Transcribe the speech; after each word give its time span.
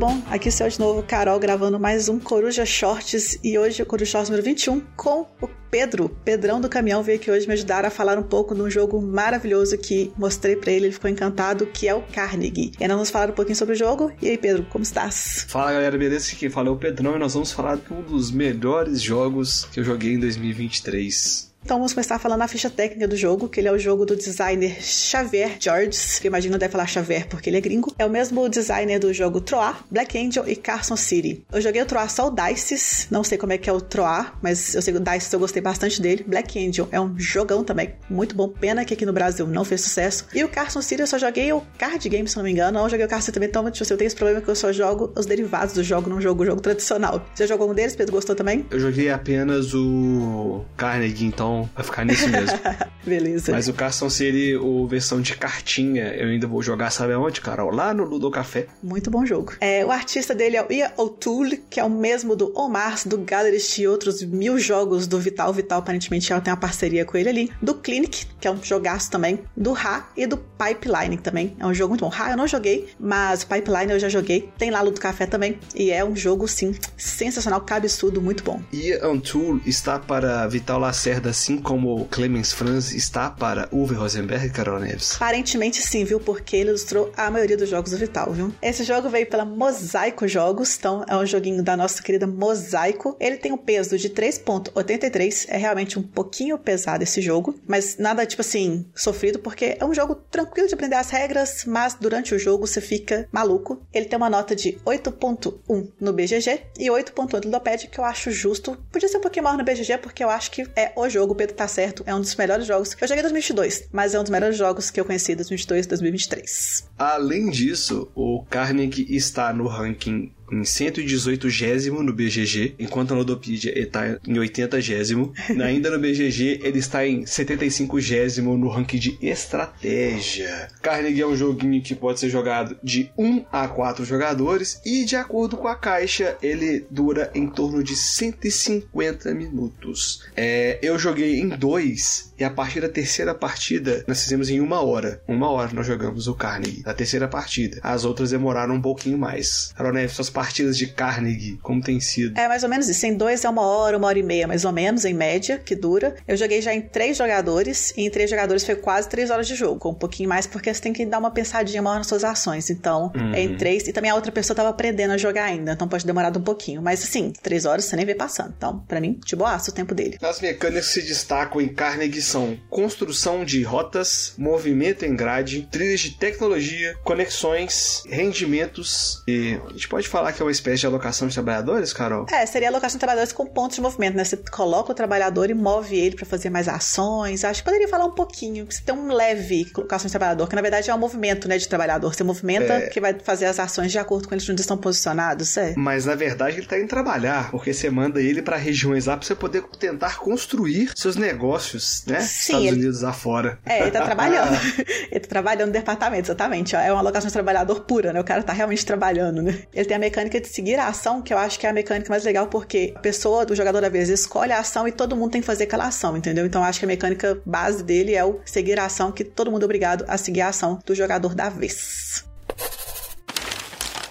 Bom? 0.00 0.22
Aqui 0.30 0.50
sou 0.50 0.66
eu 0.66 0.70
de 0.70 0.80
novo, 0.80 1.02
Carol, 1.02 1.38
gravando 1.38 1.78
mais 1.78 2.08
um 2.08 2.18
Coruja 2.18 2.64
Shorts 2.64 3.38
e 3.44 3.58
hoje 3.58 3.82
o 3.82 3.86
Coruja 3.86 4.12
Shorts 4.12 4.30
número 4.30 4.42
21 4.42 4.80
com 4.96 5.26
o 5.42 5.46
Pedro, 5.70 6.08
Pedrão 6.24 6.58
do 6.58 6.70
Caminhão, 6.70 7.02
veio 7.02 7.18
aqui 7.18 7.30
hoje 7.30 7.46
me 7.46 7.52
ajudar 7.52 7.84
a 7.84 7.90
falar 7.90 8.18
um 8.18 8.22
pouco 8.22 8.54
de 8.54 8.62
um 8.62 8.70
jogo 8.70 8.98
maravilhoso 9.02 9.76
que 9.76 10.10
mostrei 10.16 10.56
para 10.56 10.72
ele, 10.72 10.86
ele 10.86 10.92
ficou 10.94 11.10
encantado, 11.10 11.66
que 11.66 11.86
é 11.86 11.94
o 11.94 12.00
Carnegie. 12.00 12.72
E 12.80 12.88
nós 12.88 12.96
vamos 12.96 13.10
falar 13.10 13.28
um 13.28 13.34
pouquinho 13.34 13.56
sobre 13.56 13.74
o 13.74 13.76
jogo. 13.76 14.10
E 14.22 14.30
aí, 14.30 14.38
Pedro, 14.38 14.64
como 14.70 14.82
estás? 14.82 15.44
Fala 15.46 15.74
galera, 15.74 15.98
beleza? 15.98 16.32
Aqui 16.32 16.48
fala 16.48 16.68
é 16.68 16.70
o 16.70 16.76
Pedrão 16.76 17.16
e 17.16 17.18
nós 17.18 17.34
vamos 17.34 17.52
falar 17.52 17.76
de 17.76 17.92
um 17.92 18.00
dos 18.00 18.30
melhores 18.30 19.02
jogos 19.02 19.66
que 19.70 19.80
eu 19.80 19.84
joguei 19.84 20.14
em 20.14 20.18
2023. 20.18 21.49
Então 21.62 21.76
vamos 21.76 21.92
começar 21.92 22.18
falando 22.18 22.42
a 22.42 22.48
ficha 22.48 22.70
técnica 22.70 23.06
do 23.06 23.16
jogo, 23.16 23.48
que 23.48 23.60
ele 23.60 23.68
é 23.68 23.72
o 23.72 23.78
jogo 23.78 24.06
do 24.06 24.16
designer 24.16 24.82
Xavier 24.82 25.56
Georges, 25.60 26.18
que 26.18 26.26
imagino 26.26 26.58
deve 26.58 26.72
falar 26.72 26.86
Xavier 26.86 27.28
porque 27.28 27.50
ele 27.50 27.58
é 27.58 27.60
gringo. 27.60 27.94
É 27.98 28.04
o 28.04 28.10
mesmo 28.10 28.48
designer 28.48 28.98
do 28.98 29.12
jogo 29.12 29.40
Troar, 29.40 29.84
Black 29.90 30.18
Angel 30.18 30.48
e 30.48 30.56
Carson 30.56 30.96
City. 30.96 31.44
Eu 31.52 31.60
joguei 31.60 31.82
o 31.82 31.86
Troar 31.86 32.10
só 32.10 32.28
o 32.28 32.30
Dices, 32.30 33.06
não 33.10 33.22
sei 33.22 33.36
como 33.38 33.52
é 33.52 33.58
que 33.58 33.68
é 33.68 33.72
o 33.72 33.80
Troar, 33.80 34.38
mas 34.42 34.74
eu 34.74 34.82
sei 34.82 34.94
que 34.94 35.00
o 35.00 35.02
Dices 35.02 35.32
eu 35.32 35.38
gostei 35.38 35.60
bastante 35.62 36.00
dele. 36.00 36.24
Black 36.26 36.58
Angel 36.58 36.88
é 36.90 37.00
um 37.00 37.18
jogão 37.18 37.62
também, 37.62 37.94
muito 38.08 38.34
bom. 38.34 38.48
Pena 38.48 38.84
que 38.84 38.94
aqui 38.94 39.04
no 39.04 39.12
Brasil 39.12 39.46
não 39.46 39.64
fez 39.64 39.82
sucesso. 39.82 40.26
E 40.34 40.42
o 40.42 40.48
Carson 40.48 40.80
City 40.80 41.02
eu 41.02 41.06
só 41.06 41.18
joguei 41.18 41.52
o 41.52 41.60
card 41.78 42.08
game, 42.08 42.26
se 42.26 42.36
não 42.36 42.44
me 42.44 42.50
engano. 42.50 42.80
Não 42.80 42.88
joguei 42.88 43.04
o 43.04 43.08
Carson 43.08 43.26
City 43.26 43.34
também, 43.34 43.48
então 43.48 43.66
eu 43.66 43.96
tenho 43.96 44.06
esse 44.06 44.16
problema 44.16 44.40
que 44.40 44.48
eu 44.48 44.56
só 44.56 44.72
jogo 44.72 45.12
os 45.16 45.26
derivados 45.26 45.74
do 45.74 45.84
jogo, 45.84 46.08
não 46.08 46.20
jogo 46.20 46.42
o 46.42 46.46
jogo 46.46 46.60
tradicional. 46.60 47.24
Você 47.34 47.46
jogou 47.46 47.70
um 47.70 47.74
deles, 47.74 47.94
Pedro? 47.94 48.14
Gostou 48.14 48.34
também? 48.34 48.66
Eu 48.70 48.80
joguei 48.80 49.10
apenas 49.10 49.74
o 49.74 50.64
Carnegie, 50.76 51.26
então 51.26 51.49
vai 51.74 51.84
ficar 51.84 52.04
nisso 52.04 52.28
mesmo. 52.28 52.58
Beleza. 53.04 53.52
Mas 53.52 53.68
o 53.68 53.72
Carson 53.72 54.10
City, 54.10 54.56
o 54.56 54.86
versão 54.86 55.20
de 55.20 55.36
cartinha, 55.36 56.14
eu 56.14 56.28
ainda 56.28 56.46
vou 56.46 56.62
jogar, 56.62 56.90
sabe 56.90 57.12
aonde, 57.12 57.40
Carol? 57.40 57.70
Lá 57.70 57.94
no 57.94 58.04
Ludo 58.04 58.30
Café. 58.30 58.66
Muito 58.82 59.10
bom 59.10 59.24
jogo. 59.24 59.54
É, 59.60 59.84
o 59.84 59.90
artista 59.90 60.34
dele 60.34 60.56
é 60.56 60.62
o 60.62 60.72
Ia 60.72 60.92
O'Toole, 60.96 61.62
que 61.70 61.80
é 61.80 61.84
o 61.84 61.90
mesmo 61.90 62.36
do 62.36 62.52
Omar, 62.58 62.96
do 63.06 63.18
Gallerist 63.18 63.78
e 63.78 63.86
outros 63.86 64.22
mil 64.22 64.58
jogos 64.58 65.06
do 65.06 65.18
Vital. 65.18 65.52
Vital, 65.52 65.78
aparentemente, 65.78 66.32
ela 66.32 66.40
tem 66.40 66.52
uma 66.52 66.60
parceria 66.60 67.04
com 67.04 67.16
ele 67.16 67.28
ali. 67.28 67.52
Do 67.60 67.74
Clinic, 67.74 68.26
que 68.40 68.46
é 68.46 68.50
um 68.50 68.62
jogaço 68.62 69.10
também. 69.10 69.40
Do 69.56 69.72
Ra 69.72 70.08
e 70.16 70.26
do 70.26 70.36
Pipeline 70.36 71.16
também. 71.16 71.56
É 71.58 71.66
um 71.66 71.74
jogo 71.74 71.90
muito 71.90 72.02
bom. 72.02 72.08
Ra 72.08 72.30
eu 72.30 72.36
não 72.36 72.46
joguei, 72.46 72.88
mas 72.98 73.42
o 73.42 73.46
Pipeline 73.46 73.92
eu 73.92 73.98
já 73.98 74.08
joguei. 74.08 74.50
Tem 74.58 74.70
lá 74.70 74.80
Ludo 74.82 75.00
Café 75.00 75.26
também. 75.26 75.58
E 75.74 75.90
é 75.90 76.04
um 76.04 76.14
jogo, 76.14 76.46
sim, 76.46 76.74
sensacional, 76.96 77.60
cabeçudo, 77.62 78.20
muito 78.20 78.44
bom. 78.44 78.60
Ia 78.72 79.08
O'Toole 79.08 79.62
está 79.66 79.98
para 79.98 80.46
Vital 80.46 80.78
Lacerda, 80.78 81.32
assim 81.40 81.56
como 81.56 82.04
Clemens 82.10 82.52
Franz 82.52 82.92
está 82.92 83.30
para 83.30 83.66
Uwe 83.72 83.94
Rosenberg 83.94 84.46
e 84.46 84.50
Carol 84.50 84.78
Neves? 84.78 85.14
Aparentemente 85.14 85.80
sim, 85.80 86.04
viu? 86.04 86.20
Porque 86.20 86.54
ele 86.54 86.68
ilustrou 86.68 87.10
a 87.16 87.30
maioria 87.30 87.56
dos 87.56 87.70
jogos 87.70 87.92
do 87.92 87.96
Vital, 87.96 88.30
viu? 88.30 88.52
Esse 88.60 88.84
jogo 88.84 89.08
veio 89.08 89.26
pela 89.26 89.46
Mosaico 89.46 90.28
Jogos, 90.28 90.76
então 90.78 91.02
é 91.08 91.16
um 91.16 91.24
joguinho 91.24 91.62
da 91.62 91.78
nossa 91.78 92.02
querida 92.02 92.26
Mosaico. 92.26 93.16
Ele 93.18 93.38
tem 93.38 93.52
um 93.52 93.56
peso 93.56 93.96
de 93.96 94.10
3.83, 94.10 95.46
é 95.48 95.56
realmente 95.56 95.98
um 95.98 96.02
pouquinho 96.02 96.58
pesado 96.58 97.04
esse 97.04 97.22
jogo, 97.22 97.58
mas 97.66 97.96
nada 97.96 98.26
tipo 98.26 98.42
assim, 98.42 98.84
sofrido, 98.94 99.38
porque 99.38 99.78
é 99.80 99.84
um 99.84 99.94
jogo 99.94 100.14
tranquilo 100.14 100.68
de 100.68 100.74
aprender 100.74 100.96
as 100.96 101.08
regras, 101.08 101.64
mas 101.66 101.96
durante 101.98 102.34
o 102.34 102.38
jogo 102.38 102.66
você 102.66 102.82
fica 102.82 103.26
maluco. 103.32 103.80
Ele 103.94 104.04
tem 104.04 104.18
uma 104.18 104.28
nota 104.28 104.54
de 104.54 104.78
8.1 104.84 105.88
no 105.98 106.12
BGG 106.12 106.60
e 106.78 106.88
8.8 106.88 107.32
no 107.32 107.40
Ludopad, 107.46 107.86
que 107.86 107.98
eu 107.98 108.04
acho 108.04 108.30
justo. 108.30 108.76
Podia 108.92 109.08
ser 109.08 109.16
um 109.16 109.22
pouquinho 109.22 109.44
maior 109.44 109.56
no 109.56 109.64
BGG, 109.64 109.96
porque 110.02 110.22
eu 110.22 110.28
acho 110.28 110.50
que 110.50 110.68
é 110.76 110.92
o 110.94 111.08
jogo, 111.08 111.29
o 111.32 111.34
Pedro 111.34 111.54
tá 111.54 111.68
certo, 111.68 112.02
é 112.06 112.14
um 112.14 112.20
dos 112.20 112.34
melhores 112.34 112.66
jogos. 112.66 112.96
Eu 113.00 113.08
joguei 113.08 113.20
em 113.20 113.22
2022, 113.22 113.88
mas 113.92 114.14
é 114.14 114.18
um 114.18 114.22
dos 114.22 114.30
melhores 114.30 114.56
jogos 114.56 114.90
que 114.90 115.00
eu 115.00 115.04
conheci 115.04 115.32
em 115.32 115.36
2022 115.36 115.86
e 115.86 115.88
2023. 115.88 116.88
Além 116.98 117.50
disso, 117.50 118.10
o 118.14 118.44
Carnegie 118.48 119.06
está 119.14 119.52
no 119.52 119.66
ranking 119.66 120.32
em 120.50 120.64
118 120.64 121.48
gésimo 121.48 122.02
no 122.02 122.12
BGG, 122.12 122.74
enquanto 122.78 123.10
no 123.10 123.18
Ludopedia 123.18 123.78
está 123.78 124.18
em 124.26 124.38
80 124.38 124.80
gésimo. 124.80 125.32
Ainda 125.62 125.90
no 125.90 125.98
BGG 125.98 126.60
ele 126.62 126.78
está 126.78 127.06
em 127.06 127.26
75 127.26 128.00
gésimo 128.00 128.56
no 128.56 128.68
ranking 128.68 128.98
de 128.98 129.18
estratégia. 129.20 130.68
Carnegie 130.82 131.22
é 131.22 131.26
um 131.26 131.36
joguinho 131.36 131.82
que 131.82 131.94
pode 131.94 132.20
ser 132.20 132.28
jogado 132.28 132.76
de 132.82 133.10
1 133.16 133.44
a 133.52 133.68
4 133.68 134.04
jogadores 134.04 134.80
e 134.84 135.04
de 135.04 135.16
acordo 135.16 135.56
com 135.56 135.68
a 135.68 135.76
caixa 135.76 136.36
ele 136.42 136.86
dura 136.90 137.30
em 137.34 137.46
torno 137.46 137.82
de 137.82 137.94
150 137.96 139.32
minutos. 139.34 140.24
É, 140.36 140.78
eu 140.82 140.98
joguei 140.98 141.40
em 141.40 141.48
dois 141.48 142.32
e 142.38 142.44
a 142.44 142.50
partir 142.50 142.80
da 142.80 142.88
terceira 142.88 143.34
partida 143.34 144.04
nós 144.06 144.22
fizemos 144.22 144.48
em 144.48 144.60
uma 144.60 144.80
hora. 144.80 145.22
Uma 145.28 145.50
hora 145.50 145.70
nós 145.72 145.86
jogamos 145.86 146.26
o 146.26 146.34
Carnegie, 146.34 146.82
na 146.84 146.94
terceira 146.94 147.28
partida. 147.28 147.78
As 147.82 148.04
outras 148.04 148.30
demoraram 148.30 148.74
um 148.74 148.82
pouquinho 148.82 149.18
mais. 149.18 149.74
Suas 150.10 150.30
partidas 150.40 150.78
de 150.78 150.86
Carnegie, 150.86 151.58
como 151.62 151.82
tem 151.82 152.00
sido? 152.00 152.40
É 152.40 152.48
mais 152.48 152.62
ou 152.62 152.68
menos 152.70 152.88
isso. 152.88 153.04
Em 153.04 153.14
dois 153.14 153.44
é 153.44 153.48
uma 153.50 153.60
hora, 153.60 153.98
uma 153.98 154.06
hora 154.06 154.18
e 154.18 154.22
meia, 154.22 154.48
mais 154.48 154.64
ou 154.64 154.72
menos, 154.72 155.04
em 155.04 155.12
média, 155.12 155.58
que 155.58 155.74
dura. 155.76 156.16
Eu 156.26 156.34
joguei 156.34 156.62
já 156.62 156.72
em 156.72 156.80
três 156.80 157.18
jogadores, 157.18 157.92
e 157.94 158.06
em 158.06 158.10
três 158.10 158.30
jogadores 158.30 158.64
foi 158.64 158.74
quase 158.74 159.06
três 159.06 159.28
horas 159.30 159.46
de 159.46 159.54
jogo, 159.54 159.90
um 159.90 159.94
pouquinho 159.94 160.30
mais, 160.30 160.46
porque 160.46 160.72
você 160.72 160.80
tem 160.80 160.94
que 160.94 161.04
dar 161.04 161.18
uma 161.18 161.30
pensadinha 161.30 161.82
maior 161.82 161.98
nas 161.98 162.06
suas 162.06 162.24
ações. 162.24 162.70
Então, 162.70 163.12
uhum. 163.14 163.34
é 163.34 163.42
em 163.42 163.54
três, 163.54 163.86
e 163.86 163.92
também 163.92 164.10
a 164.10 164.14
outra 164.14 164.32
pessoa 164.32 164.56
tava 164.56 164.70
aprendendo 164.70 165.10
a 165.10 165.18
jogar 165.18 165.44
ainda, 165.44 165.72
então 165.72 165.86
pode 165.86 166.06
demorar 166.06 166.34
um 166.34 166.40
pouquinho. 166.40 166.80
Mas 166.80 167.02
assim, 167.02 167.34
três 167.42 167.66
horas 167.66 167.84
você 167.84 167.94
nem 167.94 168.06
vê 168.06 168.14
passando. 168.14 168.54
Então, 168.56 168.78
para 168.88 168.98
mim, 168.98 169.20
de 169.22 169.36
boaço 169.36 169.70
o 169.70 169.74
tempo 169.74 169.94
dele. 169.94 170.16
As 170.22 170.40
mecânicas 170.40 170.86
que 170.86 170.94
se 170.94 171.02
destacam 171.02 171.60
em 171.60 171.68
Carnegie 171.68 172.22
são 172.22 172.58
construção 172.70 173.44
de 173.44 173.62
rotas, 173.62 174.32
movimento 174.38 175.04
em 175.04 175.14
grade, 175.14 175.68
trilhas 175.70 176.00
de 176.00 176.16
tecnologia, 176.16 176.96
conexões, 177.04 178.04
rendimentos, 178.08 179.22
e 179.28 179.60
a 179.68 179.72
gente 179.72 179.86
pode 179.86 180.08
falar 180.08 180.29
que 180.32 180.42
é 180.42 180.44
uma 180.44 180.50
espécie 180.50 180.80
de 180.80 180.86
alocação 180.86 181.28
de 181.28 181.34
trabalhadores, 181.34 181.92
Carol? 181.92 182.26
É, 182.30 182.44
seria 182.46 182.68
alocação 182.68 182.96
de 182.96 183.00
trabalhadores 183.00 183.32
com 183.32 183.46
pontos 183.46 183.76
de 183.76 183.82
movimento, 183.82 184.16
né? 184.16 184.24
Você 184.24 184.36
coloca 184.36 184.92
o 184.92 184.94
trabalhador 184.94 185.50
e 185.50 185.54
move 185.54 185.96
ele 185.98 186.16
para 186.16 186.26
fazer 186.26 186.50
mais 186.50 186.68
ações. 186.68 187.44
Acho 187.44 187.62
que 187.62 187.64
poderia 187.64 187.88
falar 187.88 188.04
um 188.04 188.14
pouquinho. 188.14 188.66
Você 188.68 188.82
tem 188.82 188.94
um 188.94 189.12
leve 189.12 189.64
colocação 189.70 190.06
de 190.06 190.12
trabalhador, 190.12 190.48
que 190.48 190.54
na 190.54 190.62
verdade 190.62 190.90
é 190.90 190.94
um 190.94 190.98
movimento, 190.98 191.48
né, 191.48 191.58
de 191.58 191.68
trabalhador. 191.68 192.14
Você 192.14 192.24
movimenta 192.24 192.74
é... 192.74 192.88
que 192.88 193.00
vai 193.00 193.16
fazer 193.22 193.46
as 193.46 193.58
ações 193.58 193.90
de 193.90 193.98
acordo 193.98 194.28
com 194.28 194.34
eles 194.34 194.48
onde 194.48 194.60
estão 194.60 194.76
posicionados, 194.76 195.56
é? 195.56 195.74
Mas 195.76 196.06
na 196.06 196.14
verdade 196.14 196.58
ele 196.58 196.66
tá 196.66 196.78
indo 196.78 196.88
trabalhar, 196.88 197.50
porque 197.50 197.72
você 197.72 197.90
manda 197.90 198.20
ele 198.20 198.42
para 198.42 198.56
regiões 198.56 199.06
lá 199.06 199.16
pra 199.16 199.26
você 199.26 199.34
poder 199.34 199.62
tentar 199.78 200.18
construir 200.18 200.90
seus 200.94 201.16
negócios, 201.16 202.04
né? 202.06 202.20
Sim, 202.20 202.52
Estados 202.52 202.66
ele... 202.66 202.76
Unidos 202.76 203.04
afora. 203.04 203.58
É, 203.64 203.82
ele 203.82 203.90
tá 203.90 204.04
trabalhando. 204.04 204.58
ele 205.10 205.20
tá 205.20 205.28
trabalhando 205.28 205.68
no 205.68 205.72
departamento, 205.72 206.26
exatamente. 206.26 206.76
É 206.76 206.92
uma 206.92 207.00
alocação 207.00 207.28
de 207.28 207.32
trabalhador 207.32 207.80
pura, 207.80 208.12
né? 208.12 208.20
O 208.20 208.24
cara 208.24 208.42
tá 208.42 208.52
realmente 208.52 208.84
trabalhando, 208.84 209.42
né? 209.42 209.62
Ele 209.72 209.84
tem 209.84 209.96
a 209.96 210.00
mecânica 210.00 210.19
de 210.28 210.48
seguir 210.48 210.78
a 210.78 210.88
ação, 210.88 211.22
que 211.22 211.32
eu 211.32 211.38
acho 211.38 211.58
que 211.58 211.66
é 211.66 211.70
a 211.70 211.72
mecânica 211.72 212.10
mais 212.10 212.24
legal, 212.24 212.48
porque 212.48 212.92
a 212.94 213.00
pessoa, 213.00 213.46
do 213.46 213.54
jogador 213.54 213.80
da 213.80 213.88
vez, 213.88 214.08
escolhe 214.08 214.52
a 214.52 214.58
ação 214.58 214.86
e 214.86 214.92
todo 214.92 215.16
mundo 215.16 215.30
tem 215.30 215.40
que 215.40 215.46
fazer 215.46 215.64
aquela 215.64 215.86
ação, 215.86 216.16
entendeu? 216.16 216.44
Então 216.44 216.62
acho 216.62 216.78
que 216.78 216.84
a 216.84 216.88
mecânica 216.88 217.40
base 217.46 217.82
dele 217.82 218.14
é 218.14 218.24
o 218.24 218.40
seguir 218.44 218.78
a 218.78 218.86
ação, 218.86 219.12
que 219.12 219.24
todo 219.24 219.50
mundo 219.50 219.62
é 219.62 219.64
obrigado 219.64 220.04
a 220.06 220.18
seguir 220.18 220.42
a 220.42 220.48
ação 220.48 220.78
do 220.84 220.94
jogador 220.94 221.34
da 221.34 221.48
vez. 221.48 222.29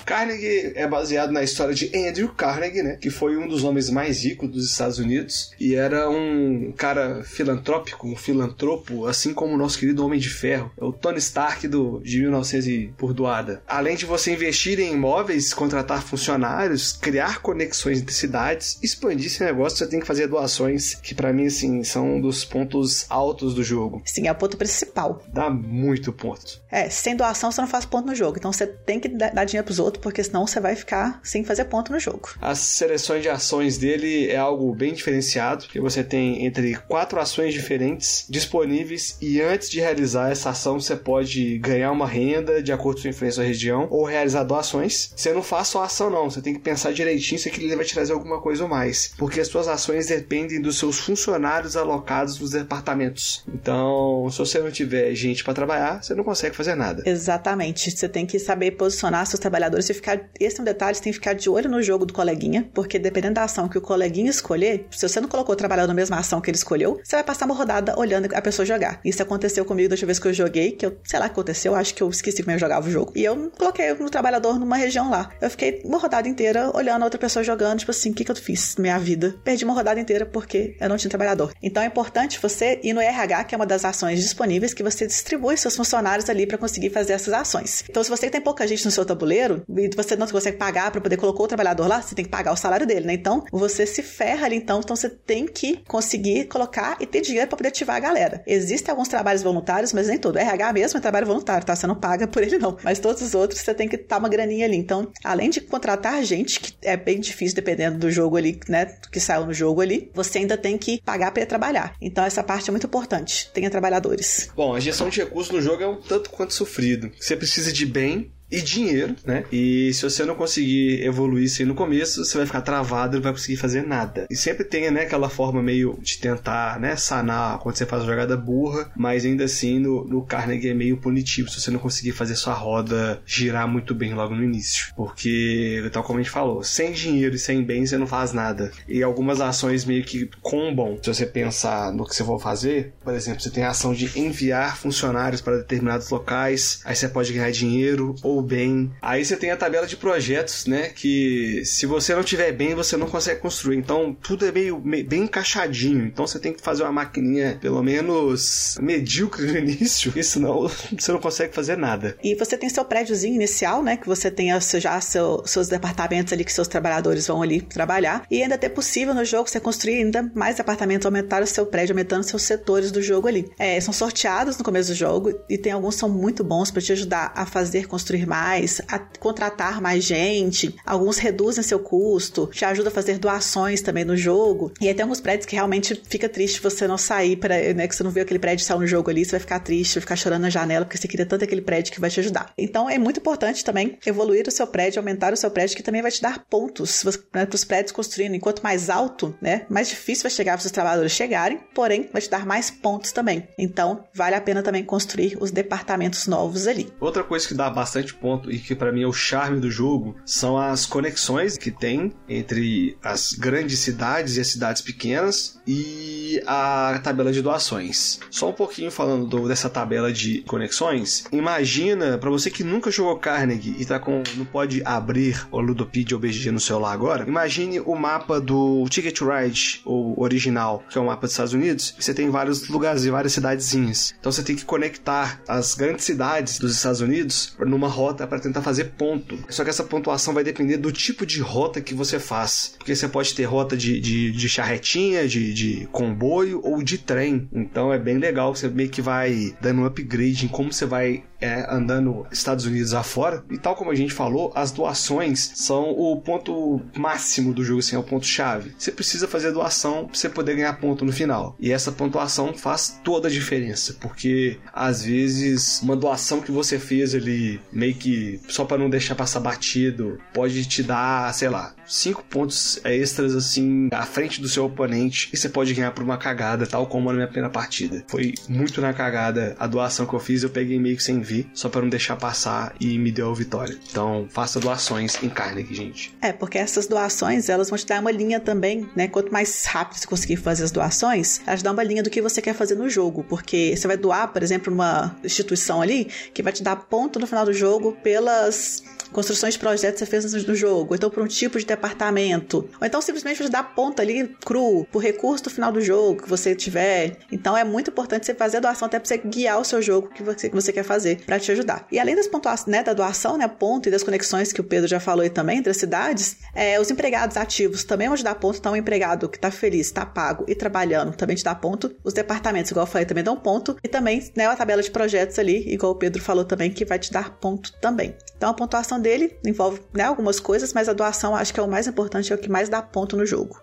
Carnegie 0.09 0.71
é 0.73 0.87
baseado 0.87 1.31
na 1.31 1.43
história 1.43 1.71
de 1.71 1.95
Andrew 1.95 2.29
Carnegie, 2.29 2.81
né? 2.81 2.97
Que 2.99 3.11
foi 3.11 3.37
um 3.37 3.47
dos 3.47 3.63
homens 3.63 3.91
mais 3.91 4.23
ricos 4.23 4.49
dos 4.49 4.71
Estados 4.71 4.97
Unidos 4.97 5.51
e 5.59 5.75
era 5.75 6.09
um 6.09 6.73
cara 6.75 7.23
filantrópico, 7.23 8.07
um 8.07 8.15
filantropo, 8.15 9.05
assim 9.05 9.35
como 9.35 9.53
o 9.53 9.57
nosso 9.57 9.77
querido 9.77 10.03
Homem 10.03 10.19
de 10.19 10.27
Ferro, 10.27 10.71
é 10.81 10.83
o 10.83 10.91
Tony 10.91 11.19
Stark 11.19 11.67
do, 11.67 11.99
de 11.99 12.21
1900 12.21 12.67
e 12.67 12.93
por 12.97 13.13
doada. 13.13 13.61
Além 13.67 13.95
de 13.95 14.07
você 14.07 14.31
investir 14.31 14.79
em 14.79 14.93
imóveis, 14.93 15.53
contratar 15.53 16.01
funcionários, 16.01 16.91
criar 16.91 17.43
conexões 17.43 18.01
entre 18.01 18.15
cidades, 18.15 18.79
expandir 18.81 19.27
esse 19.27 19.43
negócio, 19.43 19.77
você 19.77 19.85
tem 19.85 19.99
que 19.99 20.07
fazer 20.07 20.25
doações, 20.25 20.95
que 20.95 21.13
para 21.13 21.31
mim, 21.31 21.45
assim, 21.45 21.83
são 21.83 22.15
um 22.15 22.19
dos 22.19 22.43
pontos 22.43 23.05
altos 23.11 23.53
do 23.53 23.63
jogo. 23.63 24.01
Sim, 24.05 24.27
é 24.27 24.31
o 24.31 24.35
ponto 24.35 24.57
principal. 24.57 25.21
Dá 25.31 25.51
muito 25.51 26.11
ponto. 26.11 26.59
É, 26.71 26.89
sem 26.89 27.15
doação 27.15 27.51
você 27.51 27.61
não 27.61 27.67
faz 27.67 27.85
ponto 27.85 28.07
no 28.07 28.15
jogo, 28.15 28.37
então 28.39 28.51
você 28.51 28.65
tem 28.65 28.99
que 28.99 29.07
dar 29.07 29.45
dinheiro 29.45 29.65
pros 29.65 29.77
outros 29.77 29.98
ponto, 29.99 30.01
porque 30.01 30.23
senão 30.23 30.47
você 30.47 30.59
vai 30.59 30.75
ficar 30.75 31.19
sem 31.21 31.43
fazer 31.43 31.65
ponto 31.65 31.91
no 31.91 31.99
jogo. 31.99 32.29
As 32.41 32.59
seleções 32.59 33.21
de 33.21 33.29
ações 33.29 33.77
dele 33.77 34.29
é 34.29 34.37
algo 34.37 34.73
bem 34.73 34.93
diferenciado, 34.93 35.65
porque 35.65 35.79
você 35.79 36.03
tem 36.03 36.45
entre 36.45 36.75
quatro 36.87 37.19
ações 37.19 37.53
diferentes 37.53 38.25
disponíveis 38.29 39.17
e 39.21 39.41
antes 39.41 39.69
de 39.69 39.79
realizar 39.79 40.31
essa 40.31 40.49
ação 40.49 40.79
você 40.79 40.95
pode 40.95 41.57
ganhar 41.59 41.91
uma 41.91 42.07
renda 42.07 42.63
de 42.63 42.71
acordo 42.71 42.97
com 42.97 43.01
sua 43.03 43.09
influência 43.11 43.43
na 43.43 43.47
região 43.47 43.87
ou 43.91 44.05
realizar 44.05 44.43
doações. 44.43 45.11
Você 45.15 45.33
não 45.33 45.43
faz 45.43 45.67
só 45.67 45.83
ação 45.83 46.09
não, 46.09 46.29
você 46.29 46.41
tem 46.41 46.53
que 46.53 46.59
pensar 46.59 46.93
direitinho 46.93 47.39
se 47.39 47.49
aquilo 47.49 47.75
vai 47.75 47.85
te 47.85 47.93
trazer 47.93 48.13
alguma 48.13 48.41
coisa 48.41 48.63
ou 48.63 48.69
mais, 48.69 49.13
porque 49.17 49.39
as 49.39 49.47
suas 49.47 49.67
ações 49.67 50.07
dependem 50.07 50.61
dos 50.61 50.79
seus 50.79 50.99
funcionários 50.99 51.75
alocados 51.75 52.39
nos 52.39 52.51
departamentos. 52.51 53.43
Então, 53.53 54.27
se 54.31 54.39
você 54.39 54.59
não 54.59 54.71
tiver 54.71 55.13
gente 55.13 55.43
para 55.43 55.53
trabalhar, 55.53 56.01
você 56.01 56.15
não 56.15 56.23
consegue 56.23 56.55
fazer 56.55 56.75
nada. 56.75 57.03
Exatamente. 57.05 57.91
Você 57.91 58.07
tem 58.07 58.25
que 58.25 58.39
saber 58.39 58.71
posicionar 58.71 59.25
seus 59.25 59.39
trabalhadores 59.39 59.88
e 59.91 59.95
ficar. 59.95 60.29
Esse 60.39 60.59
é 60.59 60.61
um 60.61 60.65
detalhe, 60.65 60.95
você 60.95 61.03
tem 61.03 61.11
que 61.11 61.19
ficar 61.19 61.33
de 61.33 61.49
olho 61.49 61.69
no 61.69 61.81
jogo 61.81 62.05
do 62.05 62.13
coleguinha, 62.13 62.69
porque 62.73 62.99
dependendo 62.99 63.35
da 63.35 63.43
ação 63.43 63.67
que 63.67 63.77
o 63.77 63.81
coleguinha 63.81 64.29
escolher, 64.29 64.87
se 64.91 65.07
você 65.07 65.19
não 65.19 65.27
colocou 65.27 65.53
o 65.53 65.55
trabalhador 65.55 65.87
na 65.87 65.93
mesma 65.93 66.17
ação 66.17 66.41
que 66.41 66.49
ele 66.49 66.57
escolheu, 66.57 66.99
você 67.03 67.15
vai 67.15 67.23
passar 67.23 67.45
uma 67.45 67.55
rodada 67.55 67.97
olhando 67.97 68.29
a 68.33 68.41
pessoa 68.41 68.65
jogar. 68.65 68.99
Isso 69.03 69.21
aconteceu 69.21 69.65
comigo 69.65 69.89
da 69.89 69.93
última 69.93 70.07
vez 70.07 70.19
que 70.19 70.27
eu 70.27 70.33
joguei, 70.33 70.71
que 70.71 70.85
eu, 70.85 70.97
sei 71.03 71.19
lá 71.19 71.25
o 71.25 71.29
que 71.29 71.33
aconteceu, 71.33 71.75
acho 71.75 71.93
que 71.93 72.03
eu 72.03 72.09
esqueci 72.09 72.43
como 72.43 72.55
eu 72.55 72.59
jogava 72.59 72.87
o 72.87 72.91
jogo. 72.91 73.11
E 73.15 73.23
eu 73.23 73.51
coloquei 73.57 73.91
o 73.91 74.09
trabalhador 74.09 74.59
numa 74.59 74.77
região 74.77 75.09
lá. 75.09 75.29
Eu 75.41 75.49
fiquei 75.49 75.81
uma 75.83 75.97
rodada 75.97 76.27
inteira 76.27 76.71
olhando 76.75 77.01
a 77.01 77.05
outra 77.05 77.19
pessoa 77.19 77.43
jogando, 77.43 77.79
tipo 77.79 77.91
assim, 77.91 78.11
o 78.11 78.13
que, 78.13 78.23
que 78.23 78.31
eu 78.31 78.35
fiz 78.35 78.75
minha 78.77 78.97
vida? 78.97 79.35
Perdi 79.43 79.65
uma 79.65 79.73
rodada 79.73 79.99
inteira 79.99 80.25
porque 80.25 80.75
eu 80.79 80.89
não 80.89 80.97
tinha 80.97 81.09
trabalhador. 81.09 81.53
Então 81.61 81.81
é 81.83 81.85
importante 81.85 82.39
você 82.41 82.79
ir 82.83 82.93
no 82.93 83.01
RH, 83.01 83.43
que 83.45 83.55
é 83.55 83.57
uma 83.57 83.65
das 83.65 83.85
ações 83.85 84.21
disponíveis, 84.21 84.73
que 84.73 84.83
você 84.83 85.05
distribui 85.05 85.57
seus 85.57 85.75
funcionários 85.75 86.29
ali 86.29 86.45
para 86.45 86.57
conseguir 86.57 86.89
fazer 86.89 87.13
essas 87.13 87.33
ações. 87.33 87.83
Então, 87.89 88.03
se 88.03 88.09
você 88.09 88.29
tem 88.29 88.41
pouca 88.41 88.67
gente 88.67 88.85
no 88.85 88.91
seu 88.91 89.05
tabuleiro 89.05 89.63
e 89.79 89.89
você 89.95 90.15
não 90.15 90.27
consegue 90.27 90.57
pagar 90.57 90.91
para 90.91 91.01
poder 91.01 91.17
colocar 91.17 91.43
o 91.43 91.47
trabalhador 91.47 91.87
lá, 91.87 92.01
você 92.01 92.15
tem 92.15 92.25
que 92.25 92.31
pagar 92.31 92.51
o 92.51 92.57
salário 92.57 92.85
dele, 92.85 93.05
né? 93.07 93.13
Então, 93.13 93.43
você 93.51 93.85
se 93.85 94.01
ferra 94.01 94.45
ali, 94.45 94.55
então, 94.55 94.79
então 94.79 94.95
você 94.95 95.09
tem 95.09 95.45
que 95.45 95.83
conseguir 95.87 96.45
colocar 96.45 96.97
e 96.99 97.05
ter 97.05 97.21
dinheiro 97.21 97.47
para 97.47 97.57
poder 97.57 97.69
ativar 97.69 97.95
a 97.95 97.99
galera. 97.99 98.43
Existem 98.45 98.91
alguns 98.91 99.07
trabalhos 99.07 99.43
voluntários, 99.43 99.93
mas 99.93 100.07
nem 100.07 100.17
todo. 100.17 100.35
O 100.35 100.39
RH 100.39 100.73
mesmo 100.73 100.97
é 100.97 101.01
trabalho 101.01 101.25
voluntário, 101.27 101.65
tá? 101.65 101.75
Você 101.75 101.87
não 101.87 101.95
paga 101.95 102.27
por 102.27 102.43
ele, 102.43 102.57
não. 102.57 102.77
Mas 102.83 102.99
todos 102.99 103.21
os 103.21 103.33
outros 103.33 103.61
você 103.61 103.73
tem 103.73 103.87
que 103.87 103.95
estar 103.95 104.17
uma 104.17 104.29
graninha 104.29 104.65
ali. 104.65 104.77
Então, 104.77 105.11
além 105.23 105.49
de 105.49 105.61
contratar 105.61 106.23
gente, 106.23 106.59
que 106.59 106.73
é 106.81 106.97
bem 106.97 107.19
difícil 107.19 107.55
dependendo 107.55 107.97
do 107.97 108.11
jogo 108.11 108.37
ali, 108.37 108.59
né? 108.67 108.97
Que 109.11 109.19
saiu 109.19 109.45
no 109.45 109.53
jogo 109.53 109.81
ali, 109.81 110.11
você 110.13 110.39
ainda 110.39 110.57
tem 110.57 110.77
que 110.77 111.01
pagar 111.03 111.31
para 111.31 111.45
trabalhar. 111.45 111.95
Então, 112.01 112.23
essa 112.23 112.43
parte 112.43 112.69
é 112.69 112.71
muito 112.71 112.87
importante. 112.87 113.49
Tenha 113.53 113.69
trabalhadores. 113.69 114.49
Bom, 114.55 114.73
a 114.73 114.79
gestão 114.79 115.09
de 115.09 115.19
recursos 115.19 115.51
no 115.51 115.61
jogo 115.61 115.83
é 115.83 115.87
um 115.87 116.01
tanto 116.01 116.29
quanto 116.29 116.53
sofrido. 116.53 117.11
Você 117.19 117.35
precisa 117.35 117.71
de 117.71 117.85
bem 117.85 118.31
e 118.51 118.61
dinheiro, 118.61 119.15
né? 119.25 119.43
E 119.51 119.93
se 119.93 120.03
você 120.03 120.25
não 120.25 120.35
conseguir 120.35 121.03
evoluir 121.03 121.45
isso 121.45 121.61
aí 121.61 121.67
no 121.67 121.75
começo, 121.75 122.23
você 122.23 122.37
vai 122.37 122.45
ficar 122.45 122.61
travado 122.61 123.15
e 123.15 123.17
não 123.17 123.23
vai 123.23 123.31
conseguir 123.31 123.57
fazer 123.57 123.85
nada. 123.85 124.25
E 124.29 124.35
sempre 124.35 124.63
tem, 124.63 124.89
né, 124.89 125.01
aquela 125.01 125.29
forma 125.29 125.61
meio 125.61 125.97
de 126.01 126.17
tentar, 126.17 126.79
né, 126.79 126.95
sanar 126.95 127.59
quando 127.59 127.75
você 127.75 127.85
faz 127.85 128.03
uma 128.03 128.09
jogada 128.09 128.35
burra, 128.35 128.91
mas 128.95 129.25
ainda 129.25 129.43
assim 129.43 129.79
no, 129.79 130.03
no 130.05 130.23
Carnegie 130.23 130.69
é 130.69 130.73
meio 130.73 130.97
punitivo 130.97 131.49
se 131.49 131.61
você 131.61 131.71
não 131.71 131.79
conseguir 131.79 132.11
fazer 132.11 132.35
sua 132.35 132.53
roda 132.53 133.21
girar 133.25 133.67
muito 133.67 133.93
bem 133.93 134.13
logo 134.13 134.35
no 134.35 134.43
início. 134.43 134.93
Porque, 134.95 135.87
tal 135.91 136.03
como 136.03 136.19
a 136.19 136.21
gente 136.21 136.31
falou, 136.31 136.63
sem 136.63 136.91
dinheiro 136.91 137.35
e 137.35 137.39
sem 137.39 137.63
bem 137.63 137.85
você 137.85 137.97
não 137.97 138.07
faz 138.07 138.33
nada. 138.33 138.71
E 138.87 139.03
algumas 139.03 139.39
ações 139.41 139.85
meio 139.85 140.03
que 140.03 140.29
combam. 140.41 140.97
Se 141.01 141.13
você 141.13 141.25
pensar 141.25 141.93
no 141.93 142.05
que 142.05 142.15
você 142.15 142.23
for 142.23 142.39
fazer, 142.39 142.93
por 143.03 143.13
exemplo, 143.13 143.41
você 143.41 143.49
tem 143.49 143.63
a 143.63 143.69
ação 143.69 143.93
de 143.93 144.19
enviar 144.19 144.77
funcionários 144.77 145.41
para 145.41 145.57
determinados 145.57 146.09
locais, 146.09 146.81
aí 146.85 146.95
você 146.95 147.07
pode 147.07 147.31
ganhar 147.33 147.51
dinheiro 147.51 148.15
ou 148.23 148.38
bem. 148.41 148.91
Aí 149.01 149.23
você 149.23 149.35
tem 149.35 149.51
a 149.51 149.57
tabela 149.57 149.87
de 149.87 149.97
projetos, 149.97 150.65
né? 150.65 150.89
Que 150.89 151.63
se 151.65 151.85
você 151.85 152.13
não 152.15 152.23
tiver 152.23 152.51
bem, 152.51 152.75
você 152.75 152.97
não 152.97 153.07
consegue 153.07 153.39
construir. 153.39 153.77
Então 153.77 154.15
tudo 154.21 154.45
é 154.45 154.51
meio, 154.51 154.79
meio 154.79 155.05
bem 155.05 155.23
encaixadinho. 155.23 156.05
Então 156.05 156.25
você 156.25 156.39
tem 156.39 156.53
que 156.53 156.61
fazer 156.61 156.83
uma 156.83 156.91
maquininha 156.91 157.57
pelo 157.61 157.83
menos 157.83 158.77
medíocre 158.81 159.47
no 159.47 159.57
início, 159.59 160.11
porque 160.11 160.23
senão 160.23 160.69
você 160.97 161.11
não 161.11 161.19
consegue 161.19 161.53
fazer 161.53 161.77
nada. 161.77 162.17
E 162.23 162.35
você 162.35 162.57
tem 162.57 162.69
seu 162.69 162.85
prédiozinho 162.85 163.35
inicial, 163.35 163.83
né? 163.83 163.97
Que 163.97 164.07
você 164.07 164.29
tem 164.29 164.49
já 164.79 164.99
seu, 165.01 165.43
seus 165.45 165.67
departamentos 165.67 166.33
ali 166.33 166.43
que 166.43 166.53
seus 166.53 166.67
trabalhadores 166.67 167.27
vão 167.27 167.41
ali 167.41 167.61
trabalhar. 167.61 168.25
E 168.29 168.41
ainda 168.41 168.57
ter 168.57 168.69
possível 168.69 169.13
no 169.13 169.25
jogo 169.25 169.49
você 169.49 169.59
construir 169.59 169.95
ainda 169.95 170.29
mais 170.33 170.59
apartamentos, 170.59 171.05
aumentar 171.05 171.41
o 171.41 171.47
seu 171.47 171.65
prédio, 171.65 171.93
aumentando 171.93 172.23
seus 172.23 172.43
setores 172.43 172.91
do 172.91 173.01
jogo 173.01 173.27
ali. 173.27 173.49
É, 173.57 173.79
são 173.79 173.93
sorteados 173.93 174.57
no 174.57 174.63
começo 174.63 174.89
do 174.89 174.95
jogo 174.95 175.33
e 175.49 175.57
tem 175.57 175.71
alguns 175.71 175.95
que 175.95 175.99
são 175.99 176.09
muito 176.09 176.43
bons 176.43 176.71
para 176.71 176.81
te 176.81 176.91
ajudar 176.91 177.31
a 177.35 177.45
fazer 177.45 177.87
construir 177.87 178.25
mais, 178.29 178.79
a 178.87 178.99
contratar 178.99 179.81
mais 179.81 180.03
gente, 180.03 180.75
alguns 180.85 181.17
reduzem 181.17 181.63
seu 181.63 181.79
custo, 181.79 182.47
te 182.53 182.63
ajuda 182.63 182.89
a 182.89 182.91
fazer 182.91 183.17
doações 183.17 183.81
também 183.81 184.05
no 184.05 184.15
jogo. 184.15 184.71
E 184.79 184.87
aí 184.87 184.93
tem 184.93 185.03
alguns 185.03 185.19
prédios 185.19 185.47
que 185.47 185.55
realmente 185.55 185.99
fica 186.07 186.29
triste 186.29 186.61
você 186.61 186.87
não 186.87 186.97
sair 186.97 187.35
para, 187.35 187.55
né, 187.73 187.87
que 187.87 187.95
você 187.95 188.03
não 188.03 188.11
viu 188.11 188.21
aquele 188.21 188.39
prédio 188.39 188.63
sair 188.63 188.79
no 188.79 188.87
jogo 188.87 189.09
ali, 189.09 189.25
você 189.25 189.31
vai 189.31 189.39
ficar 189.39 189.59
triste, 189.59 189.95
vai 189.95 190.01
ficar 190.01 190.15
chorando 190.15 190.43
na 190.43 190.49
janela 190.49 190.85
porque 190.85 190.97
você 190.97 191.07
queria 191.07 191.25
tanto 191.25 191.43
aquele 191.43 191.61
prédio 191.61 191.91
que 191.91 191.99
vai 191.99 192.09
te 192.09 192.19
ajudar. 192.19 192.53
Então 192.57 192.89
é 192.89 192.99
muito 192.99 193.19
importante 193.19 193.65
também 193.65 193.97
evoluir 194.05 194.47
o 194.47 194.51
seu 194.51 194.67
prédio, 194.67 194.99
aumentar 194.99 195.33
o 195.33 195.37
seu 195.37 195.49
prédio, 195.49 195.75
que 195.75 195.83
também 195.83 196.01
vai 196.01 196.11
te 196.11 196.21
dar 196.21 196.45
pontos 196.49 197.03
né, 197.33 197.45
para 197.45 197.55
os 197.55 197.63
prédios 197.63 197.91
construindo. 197.91 198.35
Enquanto 198.35 198.61
mais 198.61 198.89
alto, 198.89 199.35
né, 199.41 199.65
mais 199.69 199.89
difícil 199.89 200.23
vai 200.23 200.31
chegar 200.31 200.57
para 200.57 200.65
os 200.65 200.71
trabalhadores 200.71 201.11
chegarem, 201.11 201.59
porém 201.73 202.07
vai 202.13 202.21
te 202.21 202.29
dar 202.29 202.45
mais 202.45 202.69
pontos 202.69 203.11
também. 203.11 203.47
Então 203.57 204.05
vale 204.13 204.35
a 204.35 204.41
pena 204.41 204.61
também 204.61 204.83
construir 204.83 205.37
os 205.41 205.49
departamentos 205.49 206.27
novos 206.27 206.67
ali. 206.67 206.93
Outra 206.99 207.23
coisa 207.23 207.47
que 207.47 207.53
dá 207.53 207.69
bastante 207.69 208.13
ponto 208.19 208.51
e 208.51 208.59
que 208.59 208.75
para 208.75 208.91
mim 208.91 209.03
é 209.03 209.07
o 209.07 209.13
charme 209.13 209.59
do 209.59 209.71
jogo 209.71 210.15
são 210.25 210.57
as 210.57 210.85
conexões 210.85 211.57
que 211.57 211.71
tem 211.71 212.13
entre 212.27 212.97
as 213.03 213.33
grandes 213.33 213.79
cidades 213.79 214.37
e 214.37 214.41
as 214.41 214.47
cidades 214.47 214.81
pequenas 214.81 215.59
e 215.65 216.41
a 216.45 216.99
tabela 217.03 217.31
de 217.31 217.41
doações. 217.41 218.19
Só 218.31 218.49
um 218.49 218.53
pouquinho 218.53 218.91
falando 218.91 219.27
do, 219.27 219.47
dessa 219.47 219.69
tabela 219.69 220.11
de 220.11 220.41
conexões. 220.41 221.25
Imagina, 221.31 222.17
para 222.17 222.29
você 222.29 222.49
que 222.49 222.63
nunca 222.63 222.91
jogou 222.91 223.17
Carnegie 223.17 223.75
e 223.79 223.85
tá 223.85 223.99
com 223.99 224.23
não 224.35 224.45
pode 224.45 224.81
abrir 224.83 225.47
o 225.51 225.59
Ludopedia 225.59 226.15
ou 226.15 226.21
BGG 226.21 226.51
no 226.51 226.59
celular 226.59 226.93
agora, 226.93 227.27
imagine 227.27 227.79
o 227.79 227.95
mapa 227.95 228.39
do 228.39 228.85
Ticket 228.89 229.19
Ride, 229.21 229.81
o 229.85 230.21
original, 230.21 230.83
que 230.89 230.97
é 230.97 231.01
o 231.01 231.05
mapa 231.05 231.21
dos 231.21 231.31
Estados 231.31 231.53
Unidos. 231.53 231.95
Você 231.99 232.13
tem 232.13 232.29
vários 232.29 232.67
lugares 232.67 233.03
e 233.03 233.09
várias 233.09 233.33
cidadezinhas. 233.33 234.13
Então 234.19 234.31
você 234.31 234.43
tem 234.43 234.55
que 234.55 234.65
conectar 234.65 235.41
as 235.47 235.75
grandes 235.75 236.05
cidades 236.05 236.59
dos 236.59 236.75
Estados 236.75 237.01
Unidos 237.01 237.55
numa 237.59 237.87
rota 237.87 238.08
para 238.13 238.39
tentar 238.39 238.61
fazer 238.61 238.85
ponto. 238.97 239.37
Só 239.49 239.63
que 239.63 239.69
essa 239.69 239.83
pontuação 239.83 240.33
vai 240.33 240.43
depender 240.43 240.77
do 240.77 240.91
tipo 240.91 241.25
de 241.25 241.41
rota 241.41 241.81
que 241.81 241.93
você 241.93 242.19
faz. 242.19 242.75
Porque 242.77 242.95
você 242.95 243.07
pode 243.07 243.33
ter 243.33 243.43
rota 243.43 243.75
de, 243.75 243.99
de, 243.99 244.31
de 244.31 244.49
charretinha, 244.49 245.27
de, 245.27 245.53
de 245.53 245.87
comboio 245.91 246.61
ou 246.63 246.81
de 246.83 246.97
trem. 246.97 247.47
Então 247.53 247.93
é 247.93 247.99
bem 247.99 248.17
legal, 248.17 248.55
você 248.55 248.67
meio 248.67 248.89
que 248.89 249.01
vai 249.01 249.55
dando 249.61 249.81
um 249.81 249.85
upgrade 249.85 250.45
em 250.45 250.47
como 250.47 250.71
você 250.71 250.85
vai 250.85 251.23
é, 251.41 251.65
andando 251.69 252.25
Estados 252.31 252.65
Unidos 252.65 252.93
afora. 252.93 253.43
E 253.49 253.57
tal 253.57 253.75
como 253.75 253.91
a 253.91 253.95
gente 253.95 254.13
falou, 254.13 254.51
as 254.55 254.71
doações 254.71 255.51
são 255.55 255.91
o 255.91 256.19
ponto 256.21 256.81
máximo 256.97 257.53
do 257.53 257.63
jogo, 257.63 257.79
assim, 257.79 257.95
é 257.95 257.99
o 257.99 258.03
ponto-chave. 258.03 258.73
Você 258.77 258.91
precisa 258.91 259.27
fazer 259.27 259.51
doação 259.51 260.05
para 260.05 260.17
você 260.17 260.29
poder 260.29 260.55
ganhar 260.55 260.73
ponto 260.73 261.05
no 261.05 261.11
final. 261.11 261.55
E 261.59 261.71
essa 261.71 261.91
pontuação 261.91 262.53
faz 262.53 262.99
toda 263.03 263.27
a 263.27 263.31
diferença, 263.31 263.95
porque 263.99 264.57
às 264.73 265.03
vezes 265.03 265.81
uma 265.81 265.95
doação 265.95 266.41
que 266.41 266.51
você 266.51 266.79
fez 266.79 267.15
ali, 267.15 267.59
meio 267.71 267.95
que 267.95 268.39
só 268.47 268.65
para 268.65 268.77
não 268.77 268.89
deixar 268.89 269.15
passar 269.15 269.39
batido, 269.39 270.19
pode 270.33 270.65
te 270.65 270.83
dar, 270.83 271.33
sei 271.33 271.49
lá, 271.49 271.73
cinco 271.85 272.23
pontos 272.23 272.79
extras 272.83 273.35
assim 273.35 273.89
à 273.91 274.03
frente 274.03 274.39
do 274.39 274.47
seu 274.47 274.65
oponente 274.65 275.29
e 275.33 275.37
você 275.37 275.49
pode 275.49 275.73
ganhar 275.73 275.91
por 275.91 276.03
uma 276.03 276.17
cagada, 276.17 276.67
tal 276.67 276.87
como 276.87 277.09
na 277.09 277.15
minha 277.15 277.27
primeira 277.27 277.49
partida. 277.49 278.03
Foi 278.07 278.33
muito 278.47 278.79
na 278.81 278.93
cagada 278.93 279.55
a 279.59 279.67
doação 279.67 280.05
que 280.05 280.13
eu 280.13 280.19
fiz, 280.19 280.43
eu 280.43 280.49
peguei 280.49 280.79
meio 280.79 280.95
que 280.95 281.03
sem 281.03 281.21
ver, 281.29 281.47
só 281.53 281.69
para 281.69 281.81
não 281.81 281.89
deixar 281.89 282.15
passar 282.15 282.73
e 282.79 282.97
me 282.97 283.11
deu 283.11 283.29
a 283.29 283.35
vitória. 283.35 283.77
Então, 283.89 284.27
faça 284.29 284.59
doações 284.59 285.21
em 285.21 285.29
Carnegie, 285.29 285.75
gente. 285.75 286.17
É, 286.21 286.33
porque 286.33 286.57
essas 286.57 286.87
doações, 286.87 287.49
elas 287.49 287.69
vão 287.69 287.77
te 287.77 287.85
dar 287.85 288.01
uma 288.01 288.11
linha 288.11 288.39
também, 288.39 288.89
né? 288.95 289.07
Quanto 289.07 289.31
mais 289.31 289.65
rápido 289.65 289.99
você 289.99 290.07
conseguir 290.07 290.37
fazer 290.37 290.63
as 290.63 290.71
doações, 290.71 291.41
elas 291.45 291.61
dão 291.61 291.73
uma 291.73 291.83
linha 291.83 292.01
do 292.01 292.09
que 292.09 292.21
você 292.21 292.41
quer 292.41 292.53
fazer 292.53 292.75
no 292.75 292.89
jogo, 292.89 293.23
porque 293.23 293.75
você 293.75 293.87
vai 293.87 293.97
doar, 293.97 294.29
por 294.33 294.41
exemplo, 294.41 294.73
uma 294.73 295.15
instituição 295.23 295.81
ali 295.81 296.05
que 296.33 296.41
vai 296.41 296.51
te 296.51 296.63
dar 296.63 296.75
ponto 296.75 297.19
no 297.19 297.27
final 297.27 297.45
do 297.45 297.53
jogo 297.53 297.95
pelas 298.03 298.83
construções 299.11 299.53
de 299.53 299.59
projetos 299.59 299.99
que 299.99 300.05
você 300.05 300.11
fez 300.11 300.45
no 300.45 300.55
jogo, 300.55 300.91
ou 300.91 300.95
então 300.95 301.09
por 301.09 301.23
um 301.23 301.27
tipo 301.27 301.59
de 301.59 301.65
departamento, 301.65 302.69
ou 302.79 302.87
então 302.87 303.01
simplesmente 303.01 303.41
você 303.41 303.49
dá 303.49 303.63
ponta 303.63 304.01
ali 304.01 304.35
cru, 304.45 304.85
por 304.91 304.99
recurso 304.99 305.45
do 305.45 305.49
final 305.49 305.71
do 305.71 305.81
jogo 305.81 306.23
que 306.23 306.29
você 306.29 306.55
tiver. 306.55 307.17
Então 307.31 307.55
é 307.55 307.63
muito 307.63 307.89
importante 307.89 308.25
você 308.25 308.33
fazer 308.33 308.57
a 308.57 308.59
doação 308.59 308.85
até 308.87 308.99
para 308.99 309.07
você 309.07 309.17
guiar 309.17 309.59
o 309.59 309.63
seu 309.63 309.81
jogo 309.81 310.09
que 310.09 310.23
você, 310.23 310.49
que 310.49 310.55
você 310.55 310.71
quer 310.71 310.83
fazer 310.83 311.21
para 311.25 311.39
te 311.39 311.51
ajudar. 311.51 311.87
E 311.91 311.99
além 311.99 312.15
das 312.15 312.27
pontuações, 312.27 312.67
né, 312.67 312.83
da 312.83 312.93
doação, 312.93 313.37
né, 313.37 313.47
ponto 313.47 313.87
e 313.87 313.91
das 313.91 314.03
conexões 314.03 314.51
que 314.51 314.61
o 314.61 314.63
Pedro 314.63 314.87
já 314.87 314.99
falou 314.99 315.23
aí 315.23 315.29
também 315.29 315.59
entre 315.59 315.71
as 315.71 315.77
cidades, 315.77 316.37
é, 316.53 316.79
os 316.79 316.89
empregados 316.91 317.37
ativos 317.37 317.83
também 317.83 318.07
vão 318.07 318.17
te 318.17 318.23
dar 318.23 318.35
ponto. 318.35 318.57
Então, 318.57 318.73
o 318.73 318.75
empregado 318.75 319.29
que 319.29 319.39
tá 319.39 319.51
feliz, 319.51 319.91
tá 319.91 320.05
pago 320.05 320.45
e 320.47 320.55
trabalhando 320.55 321.15
também 321.15 321.35
te 321.35 321.43
dá 321.43 321.55
ponto. 321.55 321.95
Os 322.03 322.13
departamentos, 322.13 322.71
igual 322.71 322.85
eu 322.85 322.91
falei, 322.91 323.05
também 323.05 323.23
dão 323.23 323.37
ponto. 323.37 323.77
E 323.83 323.87
também, 323.87 324.31
né, 324.35 324.45
a 324.45 324.55
tabela 324.55 324.81
de 324.81 324.91
projetos 324.91 325.39
ali, 325.39 325.71
igual 325.71 325.91
o 325.91 325.95
Pedro 325.95 326.21
falou 326.21 326.45
também, 326.45 326.71
que 326.71 326.85
vai 326.85 326.99
te 326.99 327.11
dar 327.11 327.37
ponto 327.37 327.73
também. 327.81 328.15
Então 328.39 328.49
a 328.49 328.53
pontuação 328.53 329.01
dele 329.01 329.37
envolve 329.45 329.81
né, 329.93 330.03
algumas 330.03 330.39
coisas, 330.39 330.71
mas 330.71 330.87
a 330.87 330.93
doação 330.93 331.35
acho 331.35 331.53
que 331.53 331.59
é 331.59 331.63
o 331.63 331.67
mais 331.67 331.87
importante, 331.87 332.31
é 332.31 332.35
o 332.37 332.39
que 332.39 332.49
mais 332.49 332.69
dá 332.69 332.81
ponto 332.81 333.17
no 333.17 333.25
jogo. 333.25 333.61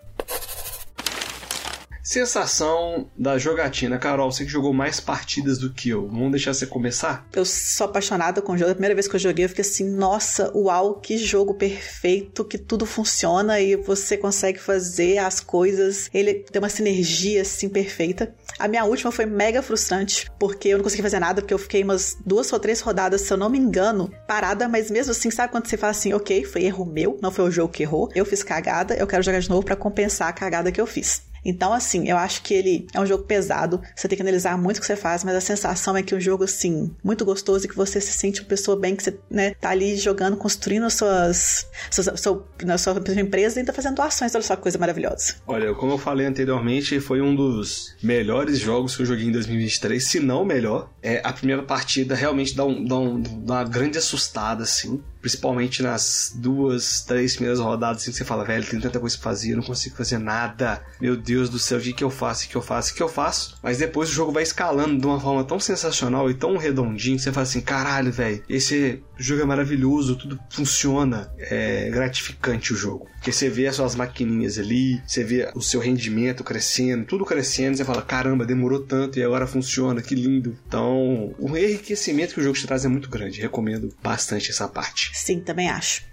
Sensação 2.07 3.11
da 3.19 3.37
jogatina. 3.37 3.99
Carol, 3.99 4.31
você 4.31 4.45
que 4.45 4.51
jogou 4.51 4.73
mais 4.73 5.01
partidas 5.01 5.59
do 5.59 5.73
que 5.73 5.89
eu. 5.89 6.07
Vamos 6.07 6.31
deixar 6.31 6.55
você 6.55 6.65
começar? 6.65 7.27
Eu 7.33 7.45
sou 7.45 7.87
apaixonada 7.87 8.41
com 8.41 8.53
o 8.53 8.57
jogo. 8.57 8.71
A 8.71 8.75
primeira 8.75 8.95
vez 8.95 9.09
que 9.09 9.17
eu 9.17 9.19
joguei, 9.19 9.45
eu 9.45 9.49
fiquei 9.49 9.63
assim, 9.63 9.91
nossa, 9.91 10.57
uau, 10.57 11.01
que 11.01 11.19
jogo 11.19 11.55
perfeito, 11.55 12.45
que 12.45 12.59
tudo 12.59 12.87
funciona 12.87 13.59
e 13.61 13.75
você 13.75 14.17
consegue 14.17 14.61
fazer 14.61 15.19
as 15.19 15.41
coisas. 15.41 16.09
Ele 16.15 16.35
tem 16.35 16.63
uma 16.63 16.69
sinergia, 16.69 17.43
assim, 17.43 17.69
perfeita. 17.69 18.33
A 18.57 18.69
minha 18.69 18.85
última 18.85 19.11
foi 19.11 19.27
mega 19.27 19.61
frustrante, 19.61 20.31
porque 20.39 20.69
eu 20.69 20.79
não 20.79 20.85
consegui 20.85 21.03
fazer 21.03 21.19
nada, 21.19 21.43
porque 21.43 21.55
eu 21.55 21.59
fiquei 21.59 21.83
umas 21.83 22.17
duas 22.25 22.53
ou 22.53 22.61
três 22.61 22.81
rodadas, 22.81 23.23
se 23.23 23.33
eu 23.33 23.37
não 23.37 23.51
me 23.51 23.59
engano, 23.59 24.13
parada, 24.29 24.69
mas 24.69 24.93
mesmo 24.93 25.11
assim, 25.11 25.29
sabe 25.29 25.51
quando 25.51 25.67
você 25.67 25.77
fala 25.77 25.91
assim, 25.91 26.13
ok, 26.15 26.45
foi 26.45 26.63
erro 26.63 26.87
meu, 26.87 27.19
não 27.21 27.33
foi 27.33 27.47
o 27.47 27.51
jogo 27.51 27.73
que 27.73 27.83
errou, 27.83 28.09
eu 28.15 28.25
fiz 28.25 28.45
cagada, 28.45 28.95
eu 28.95 29.09
quero 29.09 29.25
jogar 29.25 29.41
de 29.41 29.51
novo 29.51 29.65
para 29.65 29.75
compensar 29.75 30.29
a 30.29 30.33
cagada 30.33 30.71
que 30.71 30.81
eu 30.81 30.87
fiz. 30.87 31.26
Então, 31.47 31.73
assim, 31.73 32.09
eu 32.09 32.17
acho 32.17 32.43
que 32.43 32.53
ele 32.53 32.87
é 32.93 33.01
um 33.01 33.07
jogo 33.07 33.23
pesado. 33.23 33.81
Você 33.95 34.09
tem 34.09 34.17
que 34.17 34.23
analisar 34.23 34.59
muito 34.59 34.79
o 34.79 34.81
que 34.81 34.87
você 34.87 34.97
faz, 34.97 35.23
mas 35.23 35.37
a 35.37 35.41
sensação 35.41 35.97
é 35.97 36.03
que 36.03 36.13
é 36.13 36.17
um 36.17 36.21
jogo, 36.21 36.43
assim, 36.43 36.91
muito 37.05 37.25
gostoso 37.25 37.65
e 37.65 37.69
que 37.69 37.77
você 37.77 38.01
se 38.01 38.13
sente 38.13 38.41
uma 38.41 38.49
pessoa 38.49 38.77
bem, 38.77 38.97
que 38.97 39.03
você, 39.05 39.17
né, 39.31 39.55
tá 39.55 39.71
ali 39.71 39.97
jogando, 39.97 40.37
construindo 40.37 40.91
suas, 40.91 41.69
suas, 41.91 42.21
sua, 42.21 42.45
na 42.65 42.77
sua 42.77 43.01
empresa 43.17 43.57
e 43.57 43.61
ainda 43.61 43.73
fazendo 43.73 43.95
doações. 43.95 44.35
Olha 44.35 44.43
só 44.43 44.57
que 44.57 44.63
coisa 44.63 44.79
maravilhosa. 44.79 45.37
Olha, 45.47 45.73
como 45.75 45.93
eu 45.93 45.99
falei 45.99 46.27
anteriormente, 46.27 46.99
foi 46.99 47.21
um 47.21 47.35
dos 47.35 47.95
melhores 48.03 48.59
jogos 48.59 48.97
que 48.97 49.03
eu 49.03 49.07
joguei 49.07 49.27
em 49.27 49.33
2023, 49.33 50.05
se 50.05 50.19
não 50.19 50.43
o 50.43 50.45
melhor. 50.45 50.91
É, 51.01 51.21
a 51.23 51.33
primeira 51.33 51.63
partida 51.63 52.17
realmente 52.17 52.57
dá, 52.57 52.65
um, 52.65 52.85
dá, 52.85 52.99
um, 52.99 53.21
dá 53.21 53.55
uma 53.55 53.65
grande 53.65 53.99
assustada, 53.99 54.65
assim 54.65 55.01
principalmente 55.27 55.83
nas 55.83 56.33
duas, 56.37 57.01
três 57.01 57.35
primeiras 57.35 57.59
rodadas, 57.59 58.03
assim, 58.03 58.13
você 58.13 58.25
fala, 58.25 58.45
velho, 58.45 58.65
tem 58.65 58.79
tanta 58.79 59.01
coisa 59.01 59.17
pra 59.17 59.25
fazer, 59.25 59.51
eu 59.51 59.57
não 59.57 59.65
consigo 59.65 59.97
fazer 59.97 60.19
nada. 60.19 60.81
Meu 61.01 61.17
Deus 61.17 61.51
do 61.51 61.59
céu, 61.59 61.79
o 61.79 61.81
que, 61.81 61.93
que 61.93 62.05
eu 62.05 62.11
faço? 62.11 62.47
O 62.47 62.49
que 62.49 62.55
eu 62.55 62.63
faço? 62.63 62.93
O 62.93 62.95
que 62.95 63.03
eu 63.03 63.09
faço? 63.09 63.59
Mas 63.61 63.79
depois 63.79 64.09
o 64.09 64.13
jogo 64.13 64.31
vai 64.31 64.45
escalando 64.45 65.01
de 65.01 65.05
uma 65.05 65.19
forma 65.19 65.43
tão 65.43 65.59
sensacional 65.59 66.31
e 66.31 66.35
tão 66.35 66.57
redondinho 66.57 67.17
que 67.17 67.25
você 67.25 67.33
fala 67.33 67.43
assim, 67.43 67.61
caralho, 67.61 68.13
velho, 68.13 68.41
esse 68.49 69.03
jogo 69.19 69.43
é 69.43 69.45
maravilhoso, 69.45 70.15
tudo 70.15 70.39
funciona. 70.49 71.29
É 71.39 71.91
gratificante 71.91 72.73
o 72.73 72.77
jogo. 72.77 73.09
Porque 73.15 73.33
você 73.33 73.49
vê 73.49 73.67
as 73.67 73.75
suas 73.75 73.97
maquininhas 73.97 74.59
ali, 74.59 75.03
você 75.05 75.25
vê 75.25 75.51
o 75.57 75.61
seu 75.61 75.81
rendimento 75.81 76.45
crescendo, 76.45 77.05
tudo 77.05 77.25
crescendo, 77.25 77.77
você 77.77 77.85
fala, 77.85 78.01
caramba, 78.01 78.47
demorou 78.47 78.79
tanto 78.79 79.19
e 79.19 79.23
agora 79.25 79.49
funciona, 79.49 80.01
que 80.01 80.15
lindo. 80.15 80.57
Então, 80.69 81.35
o 81.37 81.57
enriquecimento 81.57 82.35
que 82.35 82.41
o 82.41 82.43
jogo 82.45 82.57
te 82.57 82.65
traz 82.65 82.85
é 82.85 82.89
muito 82.89 83.11
grande. 83.11 83.41
Recomendo 83.41 83.93
bastante 84.01 84.51
essa 84.51 84.69
parte. 84.69 85.11
Sim, 85.17 85.41
também 85.41 85.71
acho 85.71 86.05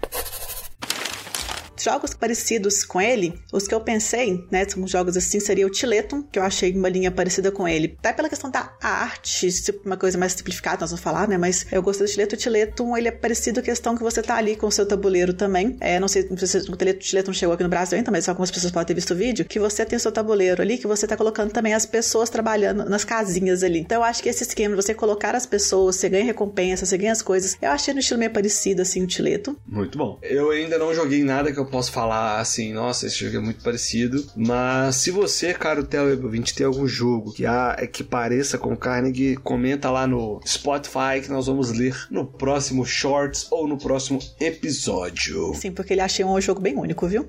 jogos 1.84 2.14
parecidos 2.14 2.84
com 2.84 3.00
ele, 3.00 3.38
os 3.52 3.68
que 3.68 3.74
eu 3.74 3.80
pensei, 3.80 4.44
né, 4.50 4.66
são 4.68 4.86
jogos 4.86 5.16
assim, 5.16 5.38
seria 5.38 5.66
o 5.66 5.70
Tiletum, 5.70 6.22
que 6.22 6.38
eu 6.38 6.42
achei 6.42 6.72
uma 6.72 6.88
linha 6.88 7.10
parecida 7.10 7.50
com 7.50 7.68
ele. 7.68 7.96
Até 7.98 8.12
pela 8.12 8.28
questão 8.28 8.50
da 8.50 8.72
arte, 8.80 9.48
uma 9.84 9.96
coisa 9.96 10.16
mais 10.16 10.32
simplificada, 10.32 10.78
nós 10.80 10.90
vamos 10.90 11.02
falar, 11.02 11.28
né, 11.28 11.36
mas 11.36 11.66
eu 11.70 11.82
gostei 11.82 12.06
do 12.06 12.10
Tiletum. 12.10 12.34
O 12.34 12.38
Tiletum, 12.38 12.96
ele 12.96 13.08
é 13.08 13.12
parecido 13.12 13.56
com 13.56 13.60
a 13.60 13.62
questão 13.64 13.96
que 13.96 14.02
você 14.02 14.22
tá 14.22 14.36
ali 14.36 14.56
com 14.56 14.66
o 14.66 14.72
seu 14.72 14.86
tabuleiro 14.86 15.34
também. 15.34 15.76
É, 15.80 16.00
não 16.00 16.08
sei 16.08 16.22
se 16.22 16.58
o 16.70 16.76
Tiletum 16.76 17.32
chegou 17.32 17.54
aqui 17.54 17.62
no 17.62 17.68
Brasil 17.68 17.98
ainda, 17.98 18.10
mas 18.10 18.28
algumas 18.28 18.50
pessoas 18.50 18.72
podem 18.72 18.86
ter 18.86 18.94
visto 18.94 19.12
o 19.12 19.16
vídeo, 19.16 19.44
que 19.44 19.58
você 19.58 19.84
tem 19.84 19.96
o 19.96 20.00
seu 20.00 20.10
tabuleiro 20.10 20.62
ali, 20.62 20.78
que 20.78 20.86
você 20.86 21.06
tá 21.06 21.16
colocando 21.16 21.52
também 21.52 21.74
as 21.74 21.84
pessoas 21.84 22.30
trabalhando 22.30 22.88
nas 22.88 23.04
casinhas 23.04 23.62
ali. 23.62 23.80
Então 23.80 23.98
eu 23.98 24.04
acho 24.04 24.22
que 24.22 24.28
esse 24.28 24.42
esquema 24.42 24.74
de 24.74 24.82
você 24.82 24.94
colocar 24.94 25.34
as 25.34 25.46
pessoas, 25.46 25.96
você 25.96 26.08
ganha 26.08 26.24
recompensa, 26.24 26.86
você 26.86 26.96
ganha 26.96 27.12
as 27.12 27.22
coisas, 27.22 27.56
eu 27.60 27.70
achei 27.70 27.92
no 27.92 28.00
estilo 28.00 28.18
meio 28.18 28.30
parecido, 28.30 28.82
assim, 28.82 29.02
o 29.02 29.06
Tiletum. 29.06 29.56
Muito 29.66 29.98
bom. 29.98 30.18
Eu 30.22 30.50
ainda 30.50 30.78
não 30.78 30.94
joguei 30.94 31.22
nada 31.22 31.52
que 31.52 31.58
eu 31.58 31.66
posso 31.74 31.90
falar 31.90 32.38
assim, 32.38 32.72
nossa, 32.72 33.04
esse 33.04 33.24
jogo 33.24 33.38
é 33.38 33.40
muito 33.40 33.60
parecido. 33.60 34.24
Mas 34.36 34.94
se 34.94 35.10
você, 35.10 35.52
caro 35.52 35.82
teleouvinte, 35.82 36.54
tem 36.54 36.64
algum 36.64 36.86
jogo 36.86 37.32
que, 37.32 37.44
há, 37.44 37.74
é 37.76 37.84
que 37.84 38.04
pareça 38.04 38.56
com 38.56 38.76
Carnegie, 38.76 39.34
comenta 39.34 39.90
lá 39.90 40.06
no 40.06 40.40
Spotify 40.46 41.20
que 41.20 41.28
nós 41.28 41.48
vamos 41.48 41.72
ler 41.72 42.06
no 42.12 42.24
próximo 42.24 42.86
Shorts 42.86 43.48
ou 43.50 43.66
no 43.66 43.76
próximo 43.76 44.20
episódio. 44.38 45.52
Sim, 45.56 45.72
porque 45.72 45.94
ele 45.94 46.00
achei 46.00 46.24
um 46.24 46.40
jogo 46.40 46.60
bem 46.60 46.76
único, 46.76 47.08
viu? 47.08 47.28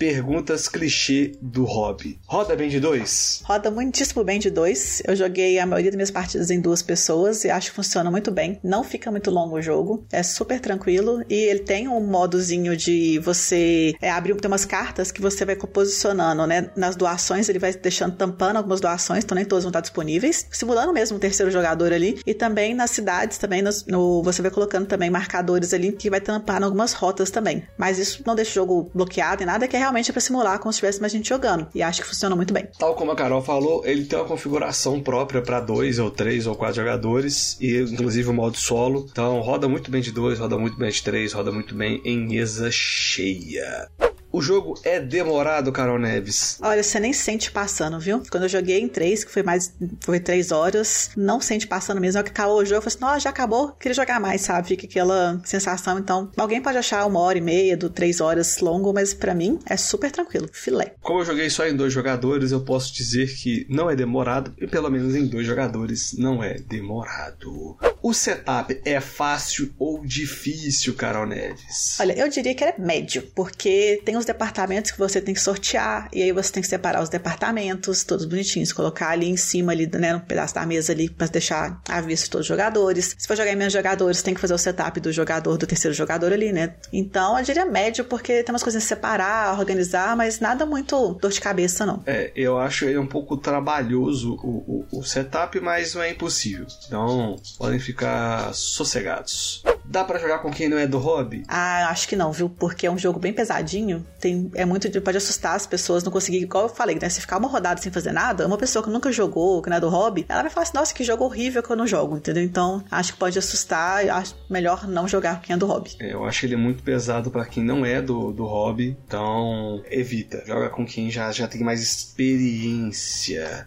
Perguntas 0.00 0.66
clichê 0.66 1.32
do 1.42 1.64
hobby. 1.64 2.18
Roda 2.26 2.56
bem 2.56 2.70
de 2.70 2.80
dois? 2.80 3.42
Roda 3.44 3.70
muitíssimo 3.70 4.24
bem 4.24 4.38
de 4.38 4.48
dois. 4.48 5.02
Eu 5.06 5.14
joguei 5.14 5.58
a 5.58 5.66
maioria 5.66 5.90
das 5.90 5.96
minhas 5.96 6.10
partidas 6.10 6.50
em 6.50 6.58
duas 6.58 6.80
pessoas 6.80 7.44
e 7.44 7.50
acho 7.50 7.68
que 7.68 7.76
funciona 7.76 8.10
muito 8.10 8.30
bem. 8.30 8.58
Não 8.64 8.82
fica 8.82 9.10
muito 9.10 9.30
longo 9.30 9.56
o 9.56 9.62
jogo, 9.62 10.06
é 10.10 10.22
super 10.22 10.58
tranquilo 10.58 11.22
e 11.28 11.34
ele 11.34 11.60
tem 11.60 11.86
um 11.86 12.00
modozinho 12.00 12.74
de 12.74 13.18
você 13.18 13.94
é, 14.00 14.10
abrir 14.10 14.34
tem 14.36 14.48
umas 14.48 14.64
cartas 14.64 15.12
que 15.12 15.20
você 15.20 15.44
vai 15.44 15.54
posicionando, 15.54 16.46
né? 16.46 16.70
Nas 16.74 16.96
doações 16.96 17.50
ele 17.50 17.58
vai 17.58 17.74
deixando 17.74 18.16
tampando 18.16 18.56
algumas 18.56 18.80
doações, 18.80 19.22
então 19.22 19.34
nem 19.34 19.44
todas 19.44 19.64
vão 19.64 19.70
estar 19.70 19.82
disponíveis, 19.82 20.46
simulando 20.50 20.94
mesmo 20.94 21.18
o 21.18 21.20
terceiro 21.20 21.52
jogador 21.52 21.92
ali 21.92 22.18
e 22.24 22.32
também 22.32 22.72
nas 22.72 22.90
cidades 22.90 23.36
também 23.36 23.60
no, 23.60 23.70
no 23.86 24.22
você 24.22 24.40
vai 24.40 24.50
colocando 24.50 24.86
também 24.86 25.10
marcadores 25.10 25.74
ali 25.74 25.92
que 25.92 26.08
vai 26.08 26.22
tampar 26.22 26.62
algumas 26.62 26.94
rotas 26.94 27.30
também. 27.30 27.64
Mas 27.76 27.98
isso 27.98 28.22
não 28.26 28.34
deixa 28.34 28.52
o 28.52 28.54
jogo 28.54 28.90
bloqueado 28.94 29.42
e 29.42 29.46
nada, 29.46 29.68
que 29.68 29.76
é 29.76 29.89
realmente 29.90 30.12
para 30.12 30.20
simular 30.20 30.58
como 30.58 30.72
se 30.72 30.78
tivesse 30.78 31.00
mais 31.00 31.12
gente 31.12 31.28
jogando. 31.28 31.66
E 31.74 31.82
acho 31.82 32.00
que 32.00 32.08
funciona 32.08 32.34
muito 32.36 32.54
bem. 32.54 32.68
Tal 32.78 32.94
como 32.94 33.10
a 33.10 33.16
Carol 33.16 33.42
falou, 33.42 33.84
ele 33.84 34.04
tem 34.04 34.18
uma 34.18 34.26
configuração 34.26 35.00
própria 35.02 35.42
para 35.42 35.60
dois 35.60 35.98
ou 35.98 36.10
três 36.10 36.46
ou 36.46 36.54
quatro 36.54 36.76
jogadores 36.76 37.56
e 37.60 37.80
inclusive 37.80 38.28
o 38.28 38.32
modo 38.32 38.56
solo. 38.56 39.06
Então 39.10 39.40
roda 39.40 39.68
muito 39.68 39.90
bem 39.90 40.00
de 40.00 40.12
dois, 40.12 40.38
roda 40.38 40.56
muito 40.56 40.78
bem 40.78 40.90
de 40.90 41.02
três, 41.02 41.32
roda 41.32 41.50
muito 41.50 41.74
bem 41.74 42.00
em 42.04 42.26
mesa 42.26 42.70
cheia. 42.70 43.90
O 44.32 44.40
jogo 44.40 44.78
é 44.84 45.00
demorado, 45.00 45.72
Carol 45.72 45.98
Neves. 45.98 46.58
Olha, 46.62 46.82
você 46.82 47.00
nem 47.00 47.12
sente 47.12 47.50
passando, 47.50 47.98
viu? 47.98 48.22
Quando 48.30 48.44
eu 48.44 48.48
joguei 48.48 48.78
em 48.78 48.88
três, 48.88 49.24
que 49.24 49.30
foi 49.30 49.42
mais. 49.42 49.74
Foi 50.00 50.20
três 50.20 50.52
horas, 50.52 51.10
não 51.16 51.40
sente 51.40 51.66
passando 51.66 52.00
mesmo. 52.00 52.20
É 52.20 52.22
que 52.22 52.30
acabou 52.30 52.58
o 52.58 52.64
jogo, 52.64 52.76
eu 52.76 52.82
falei 52.82 52.94
assim, 52.94 53.04
nossa, 53.04 53.20
já 53.20 53.30
acabou, 53.30 53.72
queria 53.72 53.94
jogar 53.94 54.20
mais, 54.20 54.42
sabe? 54.42 54.68
Fica 54.68 54.86
aquela 54.86 55.40
sensação. 55.44 55.98
Então, 55.98 56.30
alguém 56.36 56.62
pode 56.62 56.78
achar 56.78 57.06
uma 57.06 57.20
hora 57.20 57.38
e 57.38 57.40
meia, 57.40 57.76
do 57.76 57.90
três 57.90 58.20
horas 58.20 58.58
longo, 58.58 58.92
mas 58.92 59.12
para 59.12 59.34
mim 59.34 59.58
é 59.66 59.76
super 59.76 60.10
tranquilo. 60.10 60.48
Filé. 60.52 60.94
Como 61.00 61.20
eu 61.20 61.24
joguei 61.24 61.50
só 61.50 61.66
em 61.66 61.74
dois 61.74 61.92
jogadores, 61.92 62.52
eu 62.52 62.60
posso 62.60 62.94
dizer 62.94 63.34
que 63.34 63.66
não 63.68 63.90
é 63.90 63.96
demorado, 63.96 64.54
e 64.60 64.66
pelo 64.66 64.90
menos 64.90 65.14
em 65.14 65.26
dois 65.26 65.46
jogadores 65.46 66.16
não 66.16 66.42
é 66.42 66.54
demorado. 66.54 67.76
O 68.02 68.14
setup 68.14 68.80
é 68.84 69.00
fácil 69.00 69.74
ou 69.78 70.04
difícil, 70.04 70.94
Carol 70.94 71.26
Neves? 71.26 71.98
Olha, 72.00 72.12
eu 72.18 72.28
diria 72.28 72.54
que 72.54 72.64
ele 72.64 72.72
é 72.76 72.80
médio, 72.80 73.22
porque 73.34 74.00
tem 74.04 74.16
os 74.20 74.26
departamentos 74.26 74.90
que 74.90 74.98
você 74.98 75.20
tem 75.20 75.34
que 75.34 75.40
sortear, 75.40 76.08
e 76.12 76.22
aí 76.22 76.32
você 76.32 76.52
tem 76.52 76.62
que 76.62 76.68
separar 76.68 77.02
os 77.02 77.08
departamentos, 77.08 78.04
todos 78.04 78.24
bonitinhos, 78.24 78.72
colocar 78.72 79.10
ali 79.10 79.28
em 79.28 79.36
cima, 79.36 79.72
ali, 79.72 79.86
né, 79.86 80.12
no 80.12 80.20
pedaço 80.20 80.54
da 80.54 80.64
mesa 80.64 80.92
ali, 80.92 81.08
para 81.08 81.26
deixar 81.26 81.80
à 81.88 82.00
vista 82.00 82.28
todos 82.30 82.44
os 82.44 82.48
jogadores. 82.48 83.14
Se 83.18 83.26
for 83.26 83.36
jogar 83.36 83.52
em 83.52 83.56
menos 83.56 83.72
jogadores, 83.72 84.22
tem 84.22 84.34
que 84.34 84.40
fazer 84.40 84.54
o 84.54 84.58
setup 84.58 85.00
do 85.00 85.12
jogador, 85.12 85.56
do 85.56 85.66
terceiro 85.66 85.94
jogador 85.94 86.32
ali, 86.32 86.52
né? 86.52 86.74
Então, 86.92 87.38
eu 87.38 87.44
diria 87.44 87.64
médio, 87.64 88.04
porque 88.04 88.42
tem 88.42 88.52
umas 88.52 88.62
coisas 88.62 88.82
a 88.82 88.86
separar, 88.86 89.58
organizar, 89.58 90.16
mas 90.16 90.40
nada 90.40 90.64
muito 90.66 91.14
dor 91.14 91.30
de 91.30 91.40
cabeça, 91.40 91.84
não. 91.86 92.02
É, 92.06 92.30
eu 92.36 92.58
acho 92.58 92.84
ele 92.84 92.98
um 92.98 93.06
pouco 93.06 93.36
trabalhoso 93.36 94.34
o, 94.42 94.86
o, 94.92 94.98
o 94.98 95.02
setup, 95.02 95.58
mas 95.60 95.94
não 95.94 96.02
é 96.02 96.10
impossível. 96.10 96.66
Então, 96.86 97.36
podem 97.58 97.78
ficar 97.78 98.52
sossegados. 98.54 99.62
Dá 99.90 100.04
para 100.04 100.20
jogar 100.20 100.38
com 100.38 100.52
quem 100.52 100.68
não 100.68 100.78
é 100.78 100.86
do 100.86 100.98
hobby? 100.98 101.42
Ah, 101.48 101.88
acho 101.88 102.06
que 102.06 102.14
não, 102.14 102.30
viu? 102.30 102.48
Porque 102.48 102.86
é 102.86 102.90
um 102.90 102.96
jogo 102.96 103.18
bem 103.18 103.32
pesadinho. 103.32 104.06
Tem, 104.20 104.48
é 104.54 104.64
muito. 104.64 104.88
Pode 105.00 105.16
assustar 105.16 105.56
as 105.56 105.66
pessoas, 105.66 106.04
não 106.04 106.12
conseguir. 106.12 106.38
Igual 106.38 106.64
eu 106.64 106.68
falei, 106.68 106.96
né? 107.00 107.08
Se 107.08 107.20
ficar 107.20 107.38
uma 107.38 107.48
rodada 107.48 107.82
sem 107.82 107.90
fazer 107.90 108.12
nada, 108.12 108.46
uma 108.46 108.56
pessoa 108.56 108.84
que 108.84 108.90
nunca 108.90 109.10
jogou, 109.10 109.60
que 109.60 109.68
não 109.68 109.76
é 109.76 109.80
do 109.80 109.88
hobby, 109.88 110.24
ela 110.28 110.42
vai 110.42 110.50
falar 110.50 110.62
assim: 110.62 110.76
nossa, 110.76 110.94
que 110.94 111.02
jogo 111.02 111.24
horrível 111.24 111.60
que 111.60 111.70
eu 111.70 111.74
não 111.74 111.88
jogo, 111.88 112.16
entendeu? 112.16 112.44
Então, 112.44 112.84
acho 112.88 113.14
que 113.14 113.18
pode 113.18 113.36
assustar. 113.36 114.08
Acho 114.08 114.36
melhor 114.48 114.86
não 114.86 115.08
jogar 115.08 115.36
com 115.36 115.42
quem 115.42 115.54
é 115.54 115.56
do 115.56 115.66
hobby. 115.66 115.96
É, 115.98 116.12
eu 116.12 116.24
acho 116.24 116.46
ele 116.46 116.54
muito 116.54 116.84
pesado 116.84 117.28
para 117.28 117.44
quem 117.44 117.64
não 117.64 117.84
é 117.84 118.00
do, 118.00 118.30
do 118.30 118.44
hobby. 118.44 118.96
Então, 119.08 119.82
evita. 119.90 120.44
Joga 120.46 120.70
com 120.70 120.86
quem 120.86 121.10
já, 121.10 121.32
já 121.32 121.48
tem 121.48 121.64
mais 121.64 121.82
experiência 121.82 123.66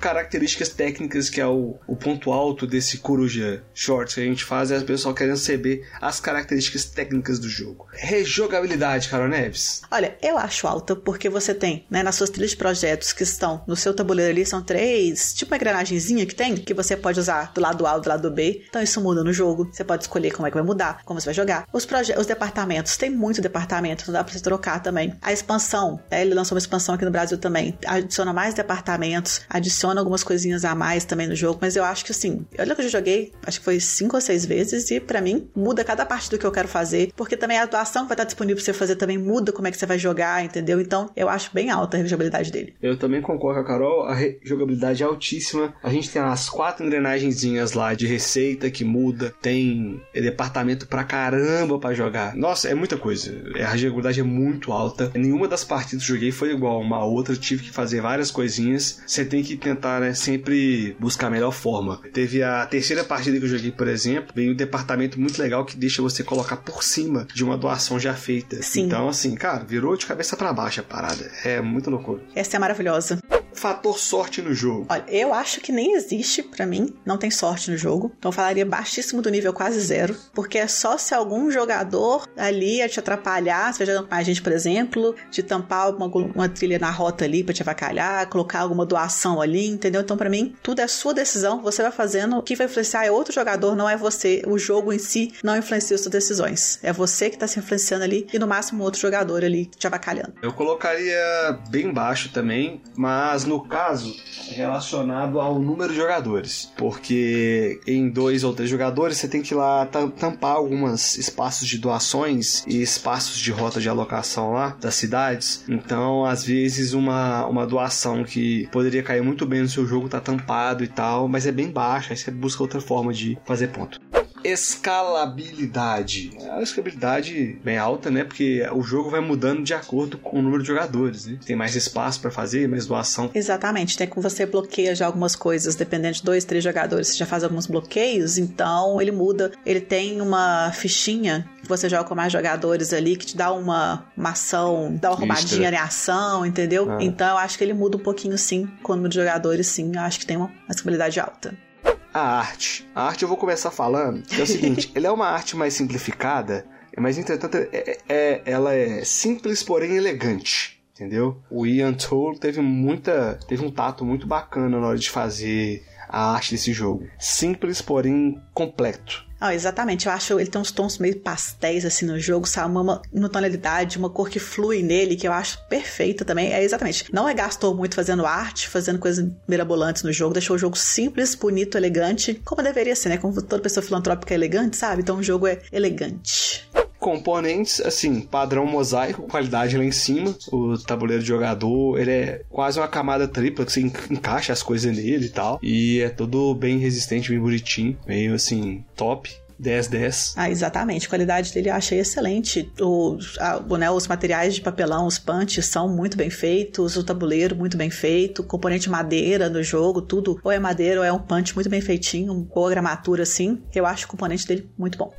características 0.00 0.68
técnicas 0.68 1.28
que 1.28 1.40
é 1.40 1.46
o, 1.46 1.76
o 1.86 1.96
ponto 1.96 2.32
alto 2.32 2.66
desse 2.66 2.98
Coruja 2.98 3.62
Shorts 3.74 4.14
que 4.14 4.20
a 4.20 4.24
gente 4.24 4.44
faz, 4.44 4.70
é 4.70 4.76
as 4.76 4.82
pessoas 4.82 5.16
querendo 5.16 5.36
saber 5.36 5.86
as 6.00 6.20
características 6.20 6.84
técnicas 6.84 7.38
do 7.38 7.48
jogo. 7.48 7.86
Rejogabilidade, 7.92 9.08
Carol 9.08 9.28
Neves? 9.28 9.82
Olha, 9.90 10.16
eu 10.22 10.38
acho 10.38 10.66
alta 10.66 10.94
porque 10.94 11.28
você 11.28 11.54
tem, 11.54 11.84
né, 11.90 12.02
nas 12.02 12.14
suas 12.14 12.30
trilhas 12.30 12.52
de 12.52 12.56
projetos 12.56 13.12
que 13.12 13.22
estão 13.22 13.62
no 13.66 13.76
seu 13.76 13.94
tabuleiro 13.94 14.30
ali, 14.30 14.46
são 14.46 14.62
três, 14.62 15.34
tipo 15.34 15.52
uma 15.52 15.56
engrenagemzinha 15.56 16.26
que 16.26 16.34
tem, 16.34 16.56
que 16.56 16.74
você 16.74 16.96
pode 16.96 17.18
usar 17.18 17.52
do 17.52 17.60
lado 17.60 17.86
A 17.86 17.94
ou 17.94 18.00
do 18.00 18.08
lado 18.08 18.30
B. 18.30 18.64
Então 18.68 18.82
isso 18.82 19.00
muda 19.00 19.24
no 19.24 19.32
jogo. 19.32 19.68
Você 19.72 19.84
pode 19.84 20.04
escolher 20.04 20.30
como 20.32 20.46
é 20.46 20.50
que 20.50 20.56
vai 20.56 20.64
mudar, 20.64 21.02
como 21.04 21.20
você 21.20 21.26
vai 21.26 21.34
jogar. 21.34 21.66
Os, 21.72 21.86
os 22.18 22.26
departamentos, 22.26 22.96
tem 22.96 23.10
muito 23.10 23.40
departamento, 23.40 24.04
não 24.06 24.12
dá 24.12 24.24
pra 24.24 24.32
você 24.32 24.40
trocar 24.40 24.80
também. 24.80 25.14
A 25.22 25.32
expansão, 25.32 26.00
né, 26.10 26.22
ele 26.22 26.34
lançou 26.34 26.54
uma 26.54 26.60
expansão 26.60 26.94
aqui 26.94 27.04
no 27.04 27.10
Brasil 27.10 27.38
também, 27.38 27.76
adiciona 27.86 28.32
mais 28.32 28.54
departamentos, 28.54 29.40
adiciona 29.48 29.87
adiciona 29.88 30.00
algumas 30.00 30.22
coisinhas 30.22 30.64
a 30.64 30.74
mais 30.74 31.04
também 31.04 31.26
no 31.26 31.34
jogo, 31.34 31.58
mas 31.60 31.76
eu 31.76 31.84
acho 31.84 32.04
que 32.04 32.12
assim, 32.12 32.46
olha 32.58 32.74
que 32.74 32.82
eu 32.82 32.88
joguei, 32.88 33.32
acho 33.44 33.58
que 33.58 33.64
foi 33.64 33.80
cinco 33.80 34.16
ou 34.16 34.20
seis 34.20 34.44
vezes, 34.44 34.90
e 34.90 35.00
para 35.00 35.20
mim 35.20 35.48
muda 35.54 35.84
cada 35.84 36.06
parte 36.06 36.30
do 36.30 36.38
que 36.38 36.46
eu 36.46 36.52
quero 36.52 36.68
fazer, 36.68 37.12
porque 37.16 37.36
também 37.36 37.58
a 37.58 37.64
atuação 37.64 38.02
que 38.02 38.08
vai 38.08 38.14
estar 38.14 38.24
disponível 38.24 38.56
pra 38.56 38.64
você 38.64 38.72
fazer 38.72 38.96
também 38.96 39.18
muda 39.18 39.52
como 39.52 39.68
é 39.68 39.70
que 39.70 39.76
você 39.76 39.86
vai 39.86 39.98
jogar, 39.98 40.44
entendeu? 40.44 40.80
Então 40.80 41.10
eu 41.16 41.28
acho 41.28 41.50
bem 41.52 41.70
alta 41.70 41.96
a 41.96 42.04
jogabilidade 42.04 42.50
dele. 42.50 42.74
Eu 42.82 42.96
também 42.96 43.20
concordo 43.20 43.60
com 43.60 43.64
a 43.64 43.68
Carol, 43.68 44.04
a 44.06 44.16
jogabilidade 44.42 45.02
é 45.02 45.06
altíssima. 45.06 45.74
A 45.82 45.90
gente 45.90 46.10
tem 46.10 46.20
as 46.22 46.48
quatro 46.48 46.84
engrenagenzinhas 46.84 47.72
lá 47.72 47.94
de 47.94 48.06
receita 48.06 48.70
que 48.70 48.84
muda, 48.84 49.34
tem 49.40 50.00
departamento 50.12 50.86
pra 50.86 51.04
caramba 51.04 51.78
pra 51.78 51.94
jogar. 51.94 52.36
Nossa, 52.36 52.68
é 52.68 52.74
muita 52.74 52.96
coisa. 52.96 53.34
A 53.68 53.76
jogabilidade 53.76 54.20
é 54.20 54.24
muito 54.24 54.72
alta. 54.72 55.10
Nenhuma 55.14 55.48
das 55.48 55.64
partidas 55.64 56.04
que 56.04 56.12
joguei 56.12 56.30
foi 56.30 56.52
igual 56.52 56.80
uma 56.80 57.04
outra, 57.04 57.34
tive 57.36 57.64
que 57.64 57.70
fazer 57.70 58.00
várias 58.00 58.30
coisinhas. 58.30 59.02
Você 59.06 59.24
tem 59.24 59.42
que 59.42 59.56
tentar, 59.56 59.77
né, 60.00 60.14
sempre 60.14 60.96
buscar 60.98 61.28
a 61.28 61.30
melhor 61.30 61.52
forma. 61.52 62.00
Teve 62.12 62.42
a 62.42 62.66
terceira 62.66 63.04
partida 63.04 63.38
que 63.38 63.44
eu 63.44 63.48
joguei, 63.48 63.70
por 63.70 63.88
exemplo, 63.88 64.32
veio 64.34 64.52
um 64.52 64.56
departamento 64.56 65.20
muito 65.20 65.40
legal 65.40 65.64
que 65.64 65.76
deixa 65.76 66.02
você 66.02 66.22
colocar 66.22 66.56
por 66.56 66.82
cima 66.82 67.26
de 67.32 67.44
uma 67.44 67.56
doação 67.56 67.98
já 67.98 68.14
feita. 68.14 68.62
Sim. 68.62 68.86
Então, 68.86 69.08
assim, 69.08 69.34
cara, 69.34 69.64
virou 69.64 69.96
de 69.96 70.06
cabeça 70.06 70.36
para 70.36 70.52
baixo 70.52 70.80
a 70.80 70.84
parada. 70.84 71.30
É 71.44 71.60
muito 71.60 71.90
loucura. 71.90 72.22
Essa 72.34 72.56
é 72.56 72.58
maravilhosa 72.58 73.18
fator 73.58 73.98
sorte 73.98 74.40
no 74.40 74.54
jogo? 74.54 74.86
Olha, 74.88 75.04
eu 75.08 75.34
acho 75.34 75.60
que 75.60 75.72
nem 75.72 75.94
existe 75.94 76.42
para 76.42 76.66
mim, 76.66 76.94
não 77.04 77.18
tem 77.18 77.30
sorte 77.30 77.70
no 77.70 77.76
jogo. 77.76 78.12
Então 78.18 78.30
eu 78.30 78.32
falaria 78.32 78.64
baixíssimo 78.64 79.20
do 79.20 79.30
nível 79.30 79.52
quase 79.52 79.80
zero, 79.80 80.16
porque 80.32 80.58
é 80.58 80.66
só 80.66 80.96
se 80.96 81.14
algum 81.14 81.50
jogador 81.50 82.28
ali 82.36 82.80
a 82.80 82.88
te 82.88 82.98
atrapalhar, 82.98 83.72
seja 83.74 83.92
jogando 83.92 84.08
com 84.08 84.14
a 84.14 84.22
gente, 84.22 84.42
por 84.42 84.52
exemplo, 84.52 85.14
de 85.30 85.42
tampar 85.42 85.94
uma, 85.94 86.06
uma 86.06 86.48
trilha 86.48 86.78
na 86.78 86.90
rota 86.90 87.24
ali 87.24 87.42
para 87.42 87.54
te 87.54 87.62
avacalhar, 87.62 88.28
colocar 88.28 88.60
alguma 88.60 88.86
doação 88.86 89.40
ali, 89.40 89.66
entendeu? 89.66 90.00
Então 90.00 90.16
para 90.16 90.30
mim, 90.30 90.54
tudo 90.62 90.80
é 90.80 90.86
sua 90.86 91.12
decisão, 91.12 91.60
você 91.62 91.82
vai 91.82 91.92
fazendo, 91.92 92.38
o 92.38 92.42
que 92.42 92.54
vai 92.54 92.66
influenciar 92.66 93.04
é 93.04 93.10
outro 93.10 93.32
jogador, 93.32 93.74
não 93.74 93.88
é 93.88 93.96
você. 93.96 94.42
O 94.46 94.58
jogo 94.58 94.92
em 94.92 94.98
si 94.98 95.32
não 95.42 95.56
influencia 95.56 95.94
as 95.94 96.00
suas 96.02 96.12
decisões. 96.12 96.78
É 96.82 96.92
você 96.92 97.30
que 97.30 97.38
tá 97.38 97.46
se 97.46 97.58
influenciando 97.58 98.04
ali 98.04 98.26
e 98.32 98.38
no 98.38 98.46
máximo 98.46 98.84
outro 98.84 99.00
jogador 99.00 99.44
ali 99.44 99.66
te 99.66 99.86
avacalhando. 99.86 100.34
Eu 100.42 100.52
colocaria 100.52 101.58
bem 101.70 101.92
baixo 101.92 102.30
também, 102.32 102.80
mas 102.96 103.44
no 103.48 103.60
caso 103.60 104.14
relacionado 104.50 105.40
ao 105.40 105.58
número 105.58 105.92
de 105.92 105.98
jogadores, 105.98 106.70
porque 106.76 107.80
em 107.86 108.08
dois 108.08 108.44
ou 108.44 108.54
três 108.54 108.70
jogadores 108.70 109.16
você 109.16 109.28
tem 109.28 109.42
que 109.42 109.54
ir 109.54 109.56
lá 109.56 109.86
tampar 109.86 110.56
alguns 110.56 111.16
espaços 111.16 111.66
de 111.66 111.78
doações 111.78 112.64
e 112.66 112.80
espaços 112.80 113.38
de 113.38 113.50
rota 113.50 113.80
de 113.80 113.88
alocação 113.88 114.52
lá 114.52 114.76
das 114.80 114.94
cidades. 114.94 115.64
Então, 115.68 116.24
às 116.24 116.44
vezes 116.44 116.92
uma, 116.92 117.46
uma 117.46 117.66
doação 117.66 118.24
que 118.24 118.68
poderia 118.68 119.02
cair 119.02 119.22
muito 119.22 119.46
bem 119.46 119.62
no 119.62 119.68
seu 119.68 119.86
jogo 119.86 120.08
tá 120.08 120.20
tampado 120.20 120.84
e 120.84 120.88
tal, 120.88 121.28
mas 121.28 121.46
é 121.46 121.52
bem 121.52 121.70
baixa, 121.70 122.12
aí 122.12 122.16
você 122.16 122.30
busca 122.30 122.62
outra 122.62 122.80
forma 122.80 123.12
de 123.12 123.38
fazer 123.44 123.68
ponto 123.68 123.98
escalabilidade. 124.44 126.30
A 126.50 126.62
escalabilidade 126.62 127.58
bem 127.64 127.78
alta, 127.78 128.10
né? 128.10 128.24
Porque 128.24 128.66
o 128.72 128.82
jogo 128.82 129.10
vai 129.10 129.20
mudando 129.20 129.62
de 129.62 129.74
acordo 129.74 130.18
com 130.18 130.38
o 130.38 130.42
número 130.42 130.62
de 130.62 130.68
jogadores, 130.68 131.26
né? 131.26 131.38
Tem 131.44 131.56
mais 131.56 131.74
espaço 131.74 132.20
para 132.20 132.30
fazer, 132.30 132.68
mais 132.68 132.86
doação. 132.86 133.30
Exatamente. 133.34 133.96
Tem 133.96 134.08
que 134.08 134.18
você 134.20 134.46
bloqueia 134.46 134.94
já 134.94 135.06
algumas 135.06 135.36
coisas, 135.36 135.74
dependendo 135.74 136.14
de 136.14 136.22
dois, 136.22 136.44
três 136.44 136.62
jogadores, 136.64 137.08
você 137.08 137.16
já 137.16 137.26
faz 137.26 137.44
alguns 137.44 137.66
bloqueios, 137.66 138.38
então 138.38 139.00
ele 139.00 139.12
muda. 139.12 139.52
Ele 139.64 139.80
tem 139.80 140.20
uma 140.20 140.70
fichinha 140.72 141.48
que 141.62 141.68
você 141.68 141.88
joga 141.88 142.04
com 142.04 142.14
mais 142.14 142.32
jogadores 142.32 142.92
ali, 142.92 143.16
que 143.16 143.26
te 143.26 143.36
dá 143.36 143.52
uma, 143.52 144.04
uma 144.16 144.30
ação, 144.30 144.96
dá 145.00 145.10
uma 145.10 145.18
roubadinha 145.18 145.70
em 145.70 145.76
ação, 145.76 146.44
entendeu? 146.46 146.90
Ah. 146.90 146.98
Então 147.00 147.28
eu 147.30 147.38
acho 147.38 147.58
que 147.58 147.64
ele 147.64 147.74
muda 147.74 147.96
um 147.96 148.00
pouquinho 148.00 148.36
sim, 148.38 148.68
com 148.82 148.92
o 148.92 148.96
número 148.96 149.10
de 149.10 149.18
jogadores, 149.18 149.66
sim. 149.66 149.92
Eu 149.94 150.00
acho 150.00 150.18
que 150.18 150.26
tem 150.26 150.36
uma 150.36 150.50
escalabilidade 150.68 151.20
alta 151.20 151.67
a 152.12 152.20
arte. 152.20 152.88
A 152.94 153.04
arte 153.04 153.22
eu 153.22 153.28
vou 153.28 153.36
começar 153.36 153.70
falando. 153.70 154.22
é 154.32 154.42
o 154.42 154.46
seguinte, 154.46 154.90
ela 154.94 155.06
é 155.06 155.10
uma 155.10 155.28
arte 155.28 155.56
mais 155.56 155.74
simplificada, 155.74 156.66
mas 156.96 157.18
entretanto 157.18 157.56
é, 157.56 157.68
é, 157.72 157.98
é, 158.08 158.42
ela 158.44 158.74
é 158.74 159.04
simples, 159.04 159.62
porém 159.62 159.96
elegante. 159.96 160.78
Entendeu? 160.94 161.40
O 161.48 161.64
Ian 161.64 161.92
Toll 161.92 162.36
teve 162.36 162.60
muita. 162.60 163.38
teve 163.46 163.64
um 163.64 163.70
tato 163.70 164.04
muito 164.04 164.26
bacana 164.26 164.80
na 164.80 164.86
hora 164.88 164.98
de 164.98 165.08
fazer 165.08 165.84
a 166.08 166.32
arte 166.32 166.50
desse 166.50 166.72
jogo. 166.72 167.06
Simples, 167.20 167.80
porém 167.80 168.42
completo. 168.52 169.27
Ah, 169.40 169.54
exatamente. 169.54 170.06
Eu 170.06 170.12
acho 170.12 170.38
ele 170.38 170.50
tem 170.50 170.60
uns 170.60 170.70
tons 170.70 170.98
meio 170.98 171.18
pastéis 171.20 171.84
assim 171.84 172.06
no 172.06 172.18
jogo, 172.18 172.46
sabe? 172.46 172.70
Uma, 172.70 173.02
uma 173.12 173.28
tonalidade, 173.28 173.98
uma 173.98 174.10
cor 174.10 174.28
que 174.28 174.38
flui 174.38 174.82
nele, 174.82 175.16
que 175.16 175.28
eu 175.28 175.32
acho 175.32 175.58
perfeita 175.68 176.24
também. 176.24 176.52
É 176.52 176.62
exatamente. 176.62 177.04
Não 177.12 177.28
é 177.28 177.34
gastou 177.34 177.74
muito 177.74 177.94
fazendo 177.94 178.26
arte, 178.26 178.68
fazendo 178.68 178.98
coisas 178.98 179.28
mirabolantes 179.46 180.02
no 180.02 180.12
jogo, 180.12 180.32
deixou 180.32 180.56
o 180.56 180.58
jogo 180.58 180.76
simples, 180.76 181.34
bonito, 181.34 181.76
elegante, 181.76 182.40
como 182.44 182.62
deveria 182.62 182.96
ser, 182.96 183.10
né? 183.10 183.18
Como 183.18 183.40
toda 183.40 183.62
pessoa 183.62 183.84
filantrópica 183.84 184.34
é 184.34 184.36
elegante, 184.36 184.76
sabe? 184.76 185.02
Então 185.02 185.18
o 185.18 185.22
jogo 185.22 185.46
é 185.46 185.60
elegante 185.72 186.68
componentes, 187.08 187.80
assim, 187.80 188.20
padrão 188.20 188.66
mosaico, 188.66 189.22
qualidade 189.22 189.78
lá 189.78 189.84
em 189.84 189.92
cima. 189.92 190.34
O 190.52 190.76
tabuleiro 190.76 191.22
de 191.22 191.28
jogador, 191.28 191.98
ele 191.98 192.10
é 192.10 192.42
quase 192.50 192.78
uma 192.78 192.86
camada 192.86 193.26
tripla, 193.26 193.64
que 193.64 193.72
você 193.72 193.80
encaixa 193.80 194.52
as 194.52 194.62
coisas 194.62 194.94
nele 194.94 195.26
e 195.26 195.30
tal. 195.30 195.58
E 195.62 196.00
é 196.00 196.10
todo 196.10 196.54
bem 196.54 196.78
resistente, 196.78 197.30
bem 197.30 197.40
bonitinho, 197.40 197.96
meio 198.06 198.34
assim, 198.34 198.84
top. 198.94 199.30
10-10. 199.60 200.34
Ah, 200.36 200.48
exatamente. 200.48 201.06
A 201.06 201.08
qualidade 201.08 201.52
dele 201.52 201.68
eu 201.68 201.74
achei 201.74 201.98
excelente. 201.98 202.70
O, 202.80 203.18
a, 203.40 203.58
né, 203.76 203.90
os 203.90 204.06
materiais 204.06 204.54
de 204.54 204.60
papelão, 204.60 205.04
os 205.04 205.18
punches 205.18 205.66
são 205.66 205.88
muito 205.88 206.16
bem 206.16 206.30
feitos, 206.30 206.96
o 206.96 207.02
tabuleiro 207.02 207.56
muito 207.56 207.76
bem 207.76 207.90
feito, 207.90 208.44
componente 208.44 208.88
madeira 208.88 209.50
no 209.50 209.60
jogo, 209.60 210.00
tudo 210.00 210.38
ou 210.44 210.52
é 210.52 210.60
madeira 210.60 211.00
ou 211.00 211.04
é 211.04 211.12
um 211.12 211.18
punch 211.18 211.56
muito 211.56 211.68
bem 211.68 211.80
feitinho, 211.80 212.32
boa 212.54 212.70
gramatura 212.70 213.24
assim. 213.24 213.60
Eu 213.74 213.84
acho 213.84 214.06
o 214.06 214.08
componente 214.08 214.46
dele 214.46 214.70
muito 214.78 214.96
bom 214.96 215.12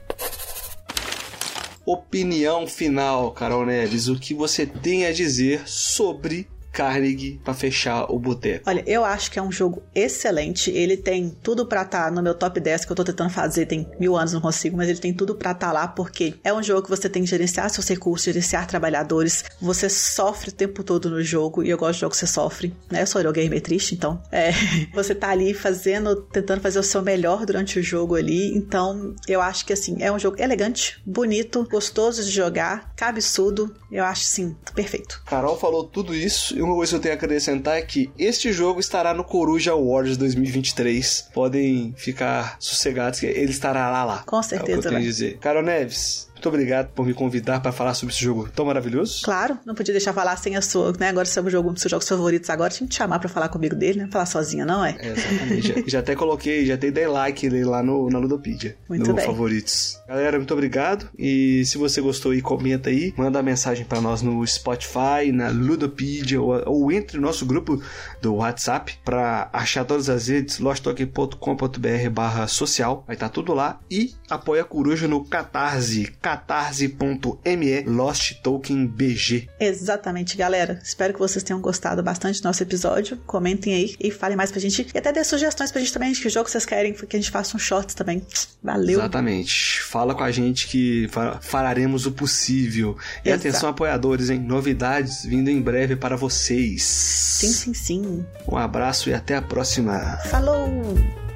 opinião 1.92 2.68
final, 2.68 3.32
Carol 3.32 3.66
Neves. 3.66 4.08
O 4.08 4.20
que 4.20 4.34
você 4.34 4.66
tem 4.66 5.08
a 5.08 5.12
dizer 5.12 5.68
sobre 5.68 6.48
Carnegie 6.80 7.42
para 7.44 7.54
fechar 7.54 8.10
o 8.10 8.18
boteco. 8.18 8.64
Olha, 8.70 8.82
eu 8.88 9.04
acho 9.04 9.30
que 9.30 9.38
é 9.38 9.42
um 9.42 9.52
jogo 9.52 9.84
excelente. 9.94 10.72
Ele 10.72 10.96
tem 10.96 11.30
tudo 11.30 11.66
para 11.66 11.82
estar 11.82 12.06
tá 12.06 12.12
no 12.12 12.24
meu 12.24 12.34
top 12.34 12.58
10 12.58 12.86
que 12.86 12.92
eu 12.94 12.96
tô 12.96 13.04
tentando 13.04 13.30
fazer. 13.30 13.66
Tem 13.66 13.86
mil 14.00 14.16
anos, 14.16 14.32
não 14.32 14.40
consigo, 14.40 14.78
mas 14.78 14.88
ele 14.88 15.00
tem 15.00 15.14
tudo 15.14 15.36
para 15.36 15.52
estar 15.52 15.68
tá 15.68 15.74
lá 15.74 15.90
porque 15.90 16.36
é 16.42 16.54
um 16.54 16.64
jogo 16.64 16.84
que 16.84 16.90
você 16.90 17.10
tem 17.10 17.24
que 17.24 17.30
gerenciar 17.30 17.70
seus 17.70 17.86
recursos, 17.86 18.24
gerenciar 18.24 18.66
trabalhadores. 18.66 19.44
Você 19.62 19.90
sofre 19.90 20.52
o 20.52 20.54
tempo 20.54 20.82
todo 20.82 21.10
no 21.10 21.22
jogo 21.22 21.62
e 21.64 21.70
eu 21.70 21.78
gosto 21.78 21.96
de 21.96 22.00
jogo 22.00 22.12
que 22.12 22.18
você 22.18 22.28
sofre, 22.28 22.74
né? 22.90 23.02
Eu 23.02 23.08
sou 23.08 23.22
eu 23.22 23.34
gamer 23.34 23.62
triste, 23.62 23.94
então 23.94 24.22
é, 24.32 24.52
você 24.96 25.14
tá 25.14 25.32
ali 25.32 25.54
fazendo, 25.54 26.16
tentando 26.16 26.62
fazer 26.62 26.80
o 26.80 26.84
seu 26.84 27.02
melhor 27.02 27.46
durante 27.46 27.78
o 27.78 27.84
jogo 27.84 28.16
ali. 28.16 28.56
Então 28.56 29.14
eu 29.28 29.42
acho 29.42 29.66
que 29.66 29.74
assim 29.74 29.98
é 30.00 30.10
um 30.10 30.18
jogo 30.18 30.42
elegante, 30.42 31.02
bonito, 31.06 31.68
gostoso 31.70 32.24
de 32.24 32.32
jogar, 32.32 32.94
cabeçudo. 32.96 33.76
Eu 33.92 34.06
acho 34.06 34.24
sim 34.24 34.56
perfeito. 34.74 35.22
Carol 35.26 35.58
falou 35.58 35.84
tudo 35.84 36.16
isso 36.16 36.58
e 36.58 36.62
uma 36.70 36.78
coisa 36.78 36.92
que 36.92 36.96
eu 36.98 37.02
tenho 37.02 37.14
a 37.14 37.18
acrescentar 37.18 37.78
é 37.78 37.82
que 37.82 38.10
este 38.18 38.52
jogo 38.52 38.80
estará 38.80 39.14
no 39.14 39.24
Coruja 39.24 39.72
Awards 39.72 40.18
2023. 40.18 41.30
Podem 41.34 41.94
ficar 41.98 42.58
sossegados 42.60 43.20
que 43.20 43.26
ele 43.26 43.52
estará 43.52 43.90
lá 43.90 44.06
lá. 44.06 44.24
Com 44.26 44.42
certeza. 44.42 44.72
É 44.72 44.78
o 44.78 44.82
que 44.82 44.88
eu 44.88 44.92
tenho 44.92 45.02
a 45.02 45.04
dizer. 45.04 45.38
Carol 45.40 45.64
Neves, 45.64 46.29
muito 46.40 46.48
obrigado 46.48 46.88
por 46.94 47.06
me 47.06 47.14
convidar 47.14 47.60
para 47.60 47.74
falar 47.74 47.94
sobre 47.94 48.16
esse 48.16 48.24
jogo 48.24 48.50
tão 48.56 48.66
maravilhoso. 48.66 49.22
Claro, 49.24 49.58
não 49.66 49.76
podia 49.76 49.94
deixar 49.94 50.14
falar 50.14 50.38
sem 50.38 50.56
a 50.56 50.62
sua, 50.62 50.94
né? 50.98 51.10
Agora 51.10 51.26
sobre 51.26 51.50
o 51.50 51.52
jogo, 51.52 51.78
seus 51.78 51.92
jogos 51.92 52.08
favoritos 52.08 52.50
agora, 52.50 52.70
tinha 52.70 52.88
que 52.88 52.94
te 52.94 52.98
chamar 52.98 53.20
para 53.20 53.28
falar 53.28 53.50
comigo 53.50 53.76
dele, 53.76 54.00
né? 54.00 54.10
Falar 54.10 54.26
sozinha, 54.26 54.66
não 54.66 54.84
é? 54.84 54.96
é 55.00 55.10
exatamente. 55.10 55.62
já, 55.68 55.84
já, 55.86 56.00
até 56.00 56.16
coloquei, 56.16 56.66
já 56.66 56.78
dei 56.78 57.08
like 57.08 57.50
lá 57.50 57.84
no, 57.84 58.10
na 58.10 58.20
Ludopedia. 58.20 58.78
Muito 58.88 59.10
no 59.10 59.14
bem. 59.14 59.26
favoritos. 59.26 60.00
Galera, 60.08 60.38
muito 60.38 60.54
obrigado. 60.54 61.10
E 61.18 61.66
se 61.66 61.78
você 61.78 62.00
gostou 62.00 62.32
aí, 62.32 62.42
comenta 62.42 62.90
aí, 62.90 63.14
manda 63.18 63.44
mensagem 63.44 63.84
para 63.84 64.00
nós 64.00 64.22
no 64.22 64.46
Spotify, 64.48 65.34
na 65.34 65.50
Ludopedia 65.50 66.42
ou, 66.42 66.64
ou 66.66 66.92
entre 66.92 67.18
no 67.18 67.24
nosso 67.24 67.46
grupo 67.46 67.82
do 68.22 68.36
WhatsApp 68.36 68.98
para 69.04 69.50
achar 69.52 69.84
todas 69.84 70.10
as 70.10 70.30
redes 70.30 70.60
losttalk.com.br 70.60 72.10
barra 72.14 72.48
social. 72.48 73.04
Vai 73.06 73.18
estar 73.18 73.28
tá 73.28 73.34
tudo 73.34 73.54
lá. 73.54 73.82
E 73.92 74.14
apoia 74.30 74.62
a 74.62 74.66
Coruja 74.66 75.06
no 75.06 75.26
Catarse, 75.26 76.14
catarse.com 76.30 77.40
me 77.58 77.82
Lost 77.82 78.42
Token 78.44 78.86
BG. 78.86 79.50
Exatamente, 79.60 80.38
galera. 80.38 80.80
Espero 80.84 81.14
que 81.14 81.20
vocês 81.20 81.44
tenham 81.44 81.60
gostado 81.60 82.04
bastante 82.04 82.42
do 82.42 82.46
nosso 82.46 82.62
episódio. 82.62 83.18
Comentem 83.26 83.74
aí 83.74 83.96
e 84.00 84.12
falem 84.12 84.38
mais 84.38 84.52
pra 84.52 84.60
gente. 84.60 84.88
E 84.94 84.98
até 84.98 85.12
dê 85.12 85.24
sugestões 85.24 85.72
pra 85.72 85.82
gente 85.82 85.92
também 85.92 86.12
de 86.12 86.22
que 86.22 86.30
jogo 86.30 86.50
vocês 86.50 86.66
querem 86.66 86.94
que 86.94 87.16
a 87.16 87.20
gente 87.20 87.32
faça 87.32 87.56
um 87.56 87.60
shorts 87.60 87.96
também. 87.96 88.22
Valeu. 88.62 89.00
Exatamente. 89.00 89.82
Fala 89.82 90.14
com 90.14 90.24
a 90.24 90.32
gente 90.32 90.68
que 90.68 91.10
faremos 91.42 92.06
o 92.06 92.12
possível. 92.12 92.96
E 93.26 93.30
Exato. 93.30 93.48
atenção, 93.48 93.70
apoiadores, 93.70 94.30
hein? 94.30 94.40
Novidades 94.40 95.24
vindo 95.26 95.50
em 95.50 95.62
breve 95.62 95.96
para 95.96 96.16
vocês. 96.16 96.84
Sim, 96.84 97.52
sim, 97.52 97.74
sim. 97.74 98.26
Um 98.48 98.58
abraço 98.58 99.10
e 99.10 99.14
até 99.14 99.36
a 99.36 99.42
próxima. 99.42 100.18
Falou! 100.30 101.29